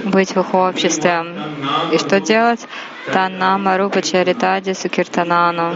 Быть 0.06 0.36
в 0.36 0.40
их 0.40 0.54
обществе. 0.54 1.26
И 1.92 1.98
что 2.00 2.20
делать? 2.20 2.68
Таннама 3.12 3.78
Рупа 3.78 4.02
Чаритади 4.02 4.74
Сукиртанану. 4.74 5.76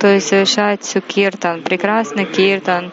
То 0.00 0.08
есть 0.08 0.28
совершать 0.28 0.84
сукиртан, 0.84 1.62
прекрасный 1.62 2.24
киртан, 2.24 2.92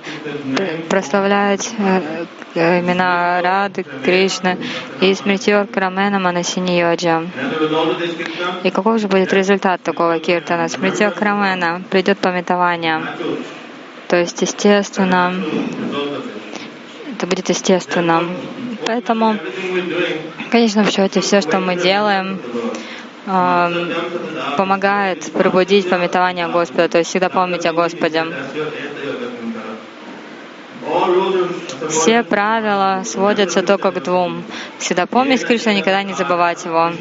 прославлять 0.89 1.69
э, 1.77 2.25
э, 2.55 2.79
имена 2.79 3.41
Рады, 3.41 3.85
Кришны 4.03 4.57
и 5.01 5.13
Смритьор 5.13 5.67
Крамена 5.67 6.19
Манасини 6.19 6.79
Йоджа. 6.79 7.23
И 8.63 8.71
каков 8.71 8.99
же 8.99 9.07
будет 9.07 9.33
результат 9.33 9.81
такого 9.81 10.19
киртана? 10.19 10.67
Смритьор 10.67 11.11
Крамена 11.11 11.81
придет 11.89 12.17
пометование. 12.19 13.03
То 14.07 14.15
есть, 14.15 14.41
естественно, 14.41 15.33
это 17.13 17.27
будет 17.27 17.49
естественно. 17.49 18.23
Поэтому, 18.87 19.37
конечно, 20.51 20.83
в 20.83 20.89
счете 20.89 21.21
все, 21.21 21.41
что 21.41 21.59
мы 21.59 21.75
делаем, 21.75 22.39
помогает 24.57 25.31
пробудить 25.31 25.89
пометование 25.89 26.47
Господа, 26.47 26.89
то 26.89 26.97
есть 26.97 27.09
всегда 27.09 27.29
помнить 27.29 27.65
о 27.65 27.73
Господе. 27.73 28.25
Все 31.89 32.23
правила 32.23 33.03
сводятся 33.05 33.61
только 33.61 33.91
к 33.91 34.03
двум. 34.03 34.43
Всегда 34.79 35.05
помнить 35.05 35.45
Кришну, 35.45 35.73
никогда 35.73 36.01
не 36.03 36.13
забывать 36.13 36.65
его. 36.65 36.91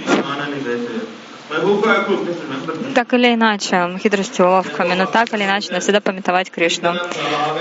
Так 2.95 3.15
или 3.15 3.35
иначе, 3.35 3.99
хитростью, 4.03 4.47
уловками, 4.47 4.95
но 4.95 5.07
так 5.07 5.33
или 5.33 5.45
иначе, 5.45 5.73
навсегда 5.73 6.01
памятовать 6.03 6.51
Кришну. 6.51 6.93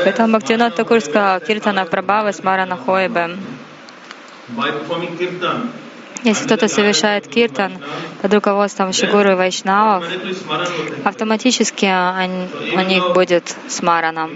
Поэтому 0.03 0.37
Бхактивинод 0.37 0.75
Такур 0.75 0.99
сказал 0.99 1.39
Киртана 1.39 1.85
Прабхава 1.85 2.33
Смарана 2.33 2.75
Хойбе. 2.75 3.37
Если 6.27 6.43
кто-то 6.43 6.67
совершает 6.67 7.25
киртан 7.25 7.77
под 8.21 8.33
руководством 8.33 8.91
Шигуру 8.91 9.31
и 9.31 9.35
Вайшнавов, 9.35 10.03
автоматически 11.05 11.85
у 12.75 12.81
них 12.81 13.13
будет 13.13 13.55
смарана. 13.69 14.29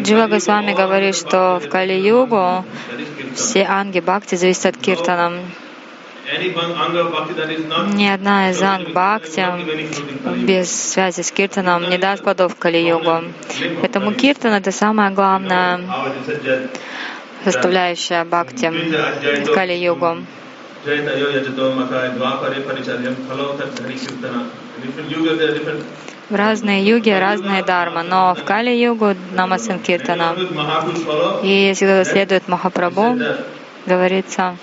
Джива 0.00 0.26
Госвами 0.26 0.72
говорит, 0.72 1.16
что 1.16 1.60
в 1.62 1.68
Кали-югу 1.68 2.64
все 3.34 3.64
анги 3.64 4.00
бхакти 4.00 4.36
зависят 4.36 4.64
от 4.64 4.78
киртана. 4.78 5.32
Ни 7.92 8.06
одна 8.06 8.50
из 8.50 8.62
анг 8.62 8.88
бхакти 8.88 9.44
без 10.46 10.70
связи 10.70 11.20
с 11.20 11.30
киртаном 11.30 11.90
не 11.90 11.98
даст 11.98 12.22
плодов 12.22 12.56
Кали-югу. 12.56 13.24
Поэтому 13.82 14.14
киртан— 14.14 14.52
это 14.54 14.72
самое 14.72 15.10
главное 15.10 15.80
составляющая 17.52 18.24
бхакти 18.24 18.70
Кали-югу. 19.54 20.18
В 26.30 26.34
разные 26.34 26.84
юги 26.84 27.10
разные 27.10 27.64
дарма, 27.64 28.02
но 28.02 28.34
в 28.34 28.44
Кали-югу 28.44 29.14
Нама 29.32 29.58
Санкиртана. 29.58 30.36
И 31.42 31.48
если 31.48 32.04
следует 32.04 32.48
Махапрабху, 32.48 33.18
говорится, 33.86 34.56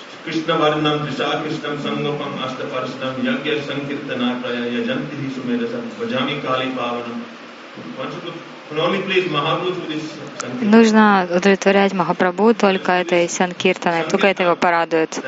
Нужно 10.61 11.28
удовлетворять 11.30 11.93
Махапрабху 11.93 12.53
только 12.53 12.91
этой 12.93 13.30
санкиртаной, 13.30 14.03
только 14.03 14.28
это 14.28 14.43
его 14.43 14.55
порадует. 14.55 15.19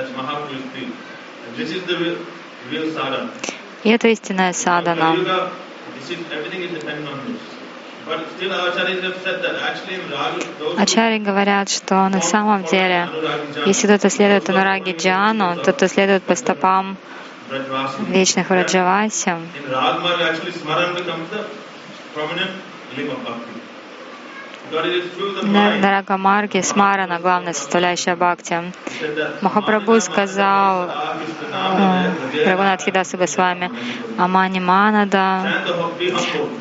И 3.84 3.90
это 3.90 4.08
истинная 4.08 4.54
садана. 4.54 5.16
Ачари 10.78 11.20
говорят, 11.20 11.70
что 11.70 12.08
на 12.10 12.22
самом 12.22 12.64
деле, 12.64 13.10
если 13.66 13.88
кто-то 13.88 14.10
следует 14.10 14.50
Анураги 14.50 14.96
Джану, 14.98 15.58
тот 15.58 15.82
-то 15.82 15.88
следует 15.88 16.24
по 16.24 16.36
стопам 16.36 16.98
вечных 18.08 18.50
Враджаваси 18.50 19.32
на 25.44 26.18
Марги 26.18 26.62
Смарана, 26.62 27.20
главная 27.20 27.54
составляющая 27.54 28.16
бхакти. 28.16 28.74
Махапрабху 29.42 30.00
сказал 30.02 30.90
Рагунатхидасу 32.46 33.18
Госвами, 33.18 33.72
Амани 34.18 34.60
Манада, 34.60 35.64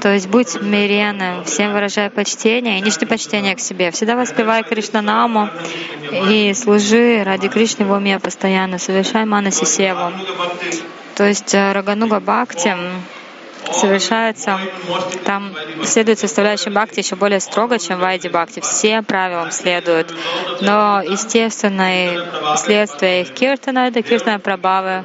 то 0.00 0.12
есть 0.12 0.28
будь 0.28 0.48
смиренным, 0.48 1.44
всем 1.44 1.72
выражая 1.72 2.11
почтение 2.11 2.78
и 2.78 2.82
не 2.82 2.90
жди 2.90 3.07
почтения 3.07 3.57
к 3.57 3.61
себе. 3.61 3.90
Всегда 3.90 4.16
воспевай 4.16 4.62
Кришнанаму 4.62 5.48
и 6.30 6.52
служи 6.54 7.22
ради 7.24 7.48
Кришны 7.48 7.86
в 7.86 7.92
уме 7.92 8.18
постоянно, 8.20 8.78
совершай 8.78 9.24
Манаси 9.24 9.64
Севу. 9.64 10.12
То 11.16 11.24
есть 11.24 11.54
э, 11.54 11.72
Рагануга 11.72 12.20
Бхакти 12.20 12.76
совершается, 13.72 14.58
там 15.24 15.54
следует 15.84 16.18
составляющим 16.18 16.72
бхакти 16.72 17.00
еще 17.00 17.16
более 17.16 17.40
строго, 17.40 17.78
чем 17.78 17.98
в 17.98 18.04
Айди 18.04 18.28
Бхакти. 18.28 18.60
Все 18.60 19.02
правилам 19.02 19.50
следуют. 19.50 20.12
Но 20.60 21.02
естественное 21.02 22.56
следствие 22.56 23.22
их 23.22 23.34
киртана— 23.34 23.88
это 23.88 24.02
киртана 24.02 24.38
прабавы. 24.38 25.04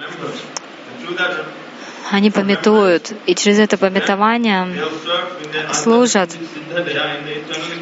Они 2.12 2.30
пометуют, 2.30 3.14
и 3.26 3.36
через 3.36 3.59
это 3.59 3.78
пометование 3.78 4.68
служат 5.72 6.30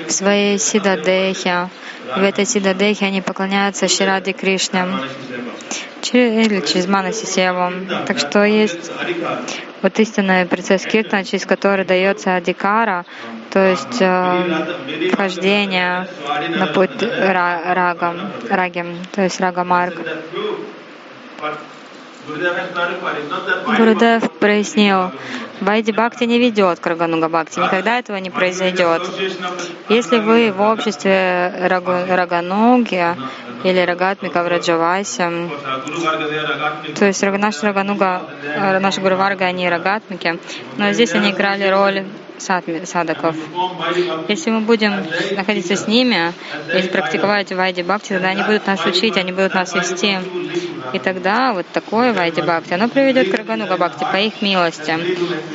в 0.07 0.11
своей 0.11 0.59
сидадехе. 0.59 1.69
В 2.15 2.23
этой 2.23 2.45
сидадехе 2.45 3.05
они 3.05 3.21
поклоняются 3.21 3.87
Ширади 3.87 4.33
Кришне 4.33 4.85
или 6.13 6.61
через 6.61 6.87
Манаси 6.87 7.25
Севу. 7.25 7.71
Так 8.05 8.19
что 8.19 8.43
есть 8.43 8.91
вот 9.81 9.99
истинный 9.99 10.45
процесс 10.45 10.83
киртана, 10.83 11.23
через 11.23 11.45
который 11.45 11.85
дается 11.85 12.35
адикара, 12.35 13.05
то 13.49 13.59
есть 13.59 14.01
э, 14.01 15.09
вхождение 15.11 16.07
на 16.49 16.67
путь 16.67 17.01
рагам, 17.01 18.31
рагим, 18.49 18.97
то 19.11 19.23
есть 19.23 19.39
рагамарг. 19.39 19.95
Гурудев 23.77 24.31
прояснил, 24.39 25.11
Вайди 25.61 25.91
Бхакти 25.91 26.23
не 26.23 26.39
ведет 26.39 26.79
к 26.79 26.85
Рагануга 26.85 27.27
Бхакти, 27.27 27.59
никогда 27.59 27.99
этого 27.99 28.17
не 28.17 28.29
произойдет. 28.29 29.01
Если 29.89 30.19
вы 30.19 30.51
в 30.51 30.61
обществе 30.61 31.53
Рагануги 31.67 33.15
или 33.63 33.79
Рагатмика 33.79 34.43
в 34.43 34.47
Раджавасе, 34.47 35.49
то 36.97 37.05
есть 37.05 37.21
наш 37.21 37.61
Рагануга, 37.61 38.21
э, 38.43 38.79
наши 38.79 39.01
Гурварга, 39.01 39.45
они 39.45 39.67
Рагатмики, 39.67 40.39
но 40.77 40.93
здесь 40.93 41.13
они 41.13 41.31
играли 41.31 41.67
роль 41.67 42.05
садаков. 42.41 43.35
Если 44.27 44.51
мы 44.51 44.61
будем 44.61 45.05
находиться 45.35 45.75
с 45.75 45.87
ними 45.87 46.33
и 46.73 46.87
практиковать 46.87 47.51
Вайди 47.51 47.83
Бхакти, 47.83 48.13
тогда 48.13 48.29
они 48.29 48.43
будут 48.43 48.67
нас 48.67 48.85
учить, 48.85 49.17
они 49.17 49.31
будут 49.31 49.53
нас 49.53 49.73
вести. 49.73 50.17
И 50.93 50.99
тогда 50.99 51.53
вот 51.53 51.65
такое 51.71 52.13
Вайди 52.13 52.41
Бхакти, 52.41 52.73
оно 52.73 52.89
приведет 52.89 53.31
к 53.31 53.35
Рагануга 53.35 53.77
Бхакти 53.77 54.05
по 54.11 54.17
их 54.17 54.41
милости. 54.41 54.95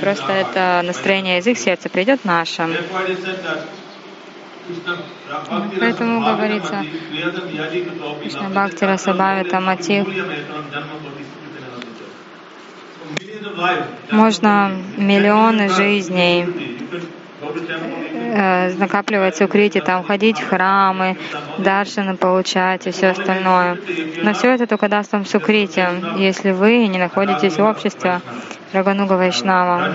Просто 0.00 0.32
это 0.32 0.82
настроение 0.84 1.38
из 1.38 1.46
их 1.46 1.58
сердца 1.58 1.88
придет 1.88 2.24
наше. 2.24 2.68
Поэтому 5.78 6.20
говорится, 6.24 6.84
Кришна 8.20 8.48
Бхакти 8.48 8.84
Расабхавита 8.84 9.60
Матих. 9.60 10.06
Можно 14.10 14.72
миллионы 14.96 15.68
жизней 15.68 16.46
э, 18.12 18.72
накапливать 18.74 19.36
сукрити, 19.36 19.80
там 19.80 20.04
ходить 20.04 20.38
в 20.38 20.48
храмы, 20.48 21.16
даршины 21.58 22.16
получать 22.16 22.86
и 22.86 22.90
все 22.90 23.08
остальное. 23.08 23.78
Но 24.22 24.32
все 24.34 24.54
это 24.54 24.66
только 24.66 24.88
даст 24.88 25.12
вам 25.12 25.26
сукрити, 25.26 25.84
если 26.18 26.52
вы 26.52 26.86
не 26.86 26.98
находитесь 26.98 27.56
в 27.56 27.64
обществе 27.64 28.20
Рагануга 28.74 29.12
Вайшнава. 29.12 29.88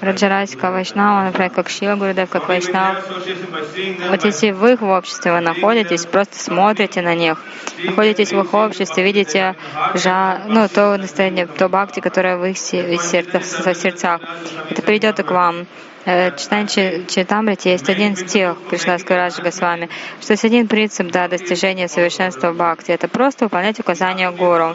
Раджарасика 0.00 0.72
Вайшнава, 0.72 1.26
например, 1.26 1.50
как 1.50 1.68
Шила 1.68 1.94
Гурудев, 1.94 2.28
как 2.28 2.48
Вайшнав. 2.48 2.96
Вот 4.10 4.24
если 4.24 4.50
вы 4.50 4.74
в 4.76 4.82
обществе 4.82 5.32
вы 5.32 5.40
находитесь, 5.40 6.04
просто 6.04 6.36
смотрите 6.36 7.02
на 7.02 7.14
них, 7.14 7.40
находитесь 7.84 8.32
в 8.32 8.40
их 8.40 8.52
обществе, 8.52 9.04
видите 9.04 9.54
жа, 9.94 10.40
ну, 10.48 10.68
то 10.68 10.96
настроение, 10.96 11.46
то 11.46 11.68
бхакти, 11.68 12.00
которое 12.00 12.36
в 12.36 12.44
их 12.46 12.58
сердцах, 12.58 14.20
это 14.70 14.82
придет 14.82 15.20
и 15.20 15.22
к 15.22 15.30
вам. 15.30 15.66
Э, 16.08 16.34
Читание 16.34 17.04
Читамрити 17.04 17.68
есть 17.68 17.86
один 17.90 18.16
стих 18.16 18.56
Кришна 18.70 18.98
Скараджи 18.98 19.42
Госвами, 19.42 19.90
что 20.22 20.32
есть 20.32 20.44
один 20.46 20.66
принцип 20.66 21.10
да, 21.10 21.28
достижения 21.28 21.86
совершенства 21.86 22.50
бхакти. 22.50 22.92
Это 22.92 23.08
просто 23.08 23.44
выполнять 23.44 23.78
указания 23.78 24.30
гуру. 24.30 24.74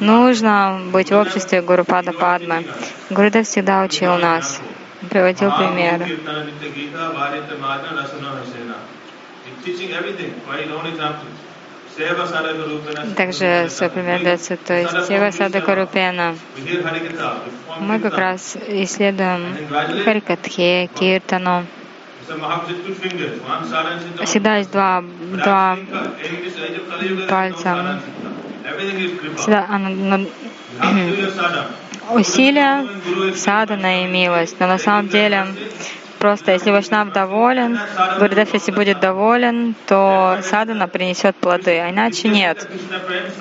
Нужно 0.00 0.78
быть 0.92 1.10
в 1.10 1.14
обществе 1.14 1.62
Гуру 1.62 1.86
Пада 1.86 2.12
Падмы. 2.12 2.66
Гурудев 3.08 3.46
всегда 3.46 3.82
учил 3.82 4.18
нас, 4.18 4.60
приводил 5.08 5.52
примеры. 5.52 6.18
Также 6.26 6.52
все 6.60 6.68
пример 13.88 14.22
дается, 14.22 14.56
то 14.56 14.74
есть 14.74 15.06
Сева 15.08 15.30
Садака 15.32 15.74
Рупена. 15.74 16.36
Мы 17.80 17.98
как 17.98 18.16
раз 18.16 18.56
исследуем 18.68 19.56
Харикатхе, 20.04 20.88
Киртану. 20.94 21.66
Всегда 24.24 24.56
есть 24.56 24.70
два, 24.70 25.02
два 25.42 25.76
пальца. 27.28 28.00
Всегда 29.36 29.66
оно, 29.68 30.26
усилия, 32.10 32.86
садана 33.34 34.04
и 34.04 34.06
милость. 34.06 34.60
Но 34.60 34.66
на 34.66 34.78
самом 34.78 35.08
деле 35.08 35.46
Просто 36.18 36.52
если 36.52 36.70
Вашнав 36.70 37.12
доволен, 37.12 37.78
Гурдев, 38.18 38.52
если 38.52 38.72
будет 38.72 39.00
доволен, 39.00 39.74
то 39.86 40.38
садана 40.42 40.88
принесет 40.88 41.36
плоды, 41.36 41.78
а 41.78 41.90
иначе 41.90 42.28
нет. 42.28 42.68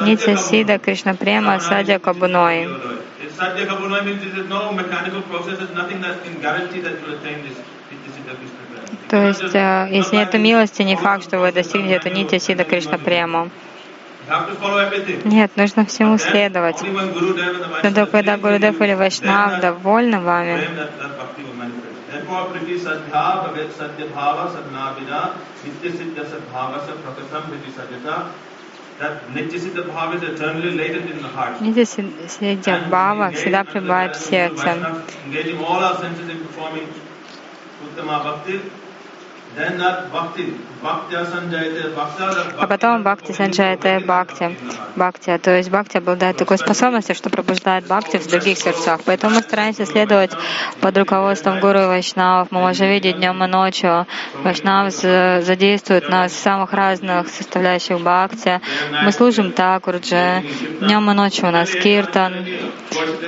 Нитя 0.02 0.38
Сида 0.38 0.78
Кришна 0.78 1.16
Према 1.16 1.60
Садя 1.60 1.98
Кабуной. 1.98 2.68
То 9.10 9.28
есть, 9.28 9.56
э, 9.56 9.88
если 9.92 10.16
нет 10.18 10.34
милости, 10.34 10.82
не 10.82 10.96
факт, 10.96 11.24
что 11.24 11.40
вы 11.40 11.52
достигнете 11.52 11.96
эту 11.96 12.10
нити 12.10 12.40
Сида 12.40 12.64
Кришна 12.64 12.98
Прему. 12.98 13.50
Нет, 15.24 15.52
нужно 15.56 15.86
всему 15.86 16.18
следовать. 16.18 16.82
Но 16.82 17.92
только 17.94 18.06
когда 18.08 18.38
Гурудев 18.38 18.82
или 18.82 18.94
Вайшнав 18.94 19.62
довольны 19.62 20.20
вами, 20.20 20.68
Therefore, 22.27 22.47
Priti 22.53 22.79
Sadhya 22.79 23.45
Bhavet 23.45 23.73
Satya 23.73 24.07
Bhava 24.09 24.51
Sadnabhina 24.55 25.37
Nitya 25.65 25.91
Siddha 25.91 26.25
Sadbhava 26.25 26.79
Prakatam 27.03 27.43
Priti 27.51 27.71
Sadyata 27.73 28.33
Нитья 29.35 29.59
Сиддхя 31.85 32.79
Бхава 32.89 33.31
всегда 33.33 33.65
пребывает 33.65 34.17
в 34.17 34.21
сердце. 34.21 34.79
А 42.60 42.68
потом 42.68 43.02
бхакти 43.04 43.32
санджайта 43.32 44.00
бхакти. 44.06 44.56
Бхакти, 44.96 45.38
то 45.40 45.58
есть 45.58 45.70
бхакти 45.70 45.98
обладает 45.98 46.38
такой 46.38 46.58
способностью, 46.58 47.16
что 47.16 47.30
пробуждает 47.30 47.86
бхакти 47.86 48.18
в 48.18 48.28
других 48.28 48.58
сердцах. 48.58 49.02
Поэтому 49.06 49.36
мы 49.36 49.42
стараемся 49.42 49.86
следовать 49.86 50.32
под 50.80 50.98
руководством 50.98 51.60
гуру 51.60 51.80
и 51.80 51.86
вайшнавов. 51.86 52.52
Мы 52.52 52.60
можем 52.60 52.88
видеть 52.88 53.18
днем 53.18 53.44
и 53.44 53.48
ночью. 53.48 54.06
Вайшнав 54.44 54.94
задействует 54.94 56.08
нас 56.10 56.32
в 56.32 56.40
самых 56.40 56.74
разных 56.74 57.28
составляющих 57.30 58.00
бхакти. 58.00 58.62
Мы 59.04 59.12
служим 59.12 59.52
такурджи. 59.54 60.44
Днем 60.82 61.10
и 61.10 61.14
ночью 61.14 61.48
у 61.48 61.52
нас 61.52 61.72
киртан. 61.72 62.46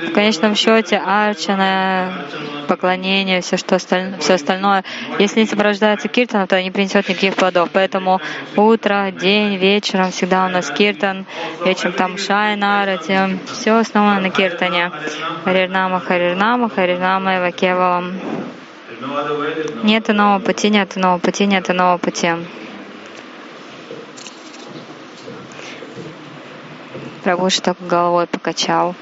В 0.08 0.12
конечном 0.12 0.54
счете 0.54 0.96
арчана, 0.96 2.26
поклонение, 2.68 3.40
все, 3.40 3.56
что 3.56 3.76
остальное, 3.76 4.18
все 4.18 4.34
остальное. 4.34 4.84
Если 5.18 5.40
не 5.40 5.46
сопровождается 5.46 6.08
киртаном, 6.10 6.46
то 6.46 6.62
не 6.62 6.70
принесет 6.70 7.08
никаких 7.08 7.34
плодов. 7.34 7.70
Поэтому 7.72 8.20
утро, 8.56 9.10
день, 9.12 9.56
вечером 9.56 10.10
всегда 10.10 10.46
у 10.46 10.48
нас 10.48 10.70
киртан, 10.70 11.26
вечером 11.64 11.92
там 11.92 12.18
шайна, 12.18 12.82
арати, 12.82 13.38
все 13.52 13.78
основано 13.78 14.20
на 14.20 14.30
киртане. 14.30 14.90
Харирнама, 15.44 16.00
Харирнама, 16.00 16.68
Харирнама 16.68 17.36
и 17.36 17.40
Вакевалам. 17.40 18.20
Нет 19.82 20.10
иного 20.10 20.38
пути, 20.40 20.68
нет 20.70 20.96
иного 20.96 21.18
пути, 21.18 21.46
нет 21.46 21.70
иного 21.70 21.98
пути. 21.98 22.30
Прабhu 27.22 27.50
так 27.62 27.76
головой 27.80 28.26
покачал. 28.26 28.94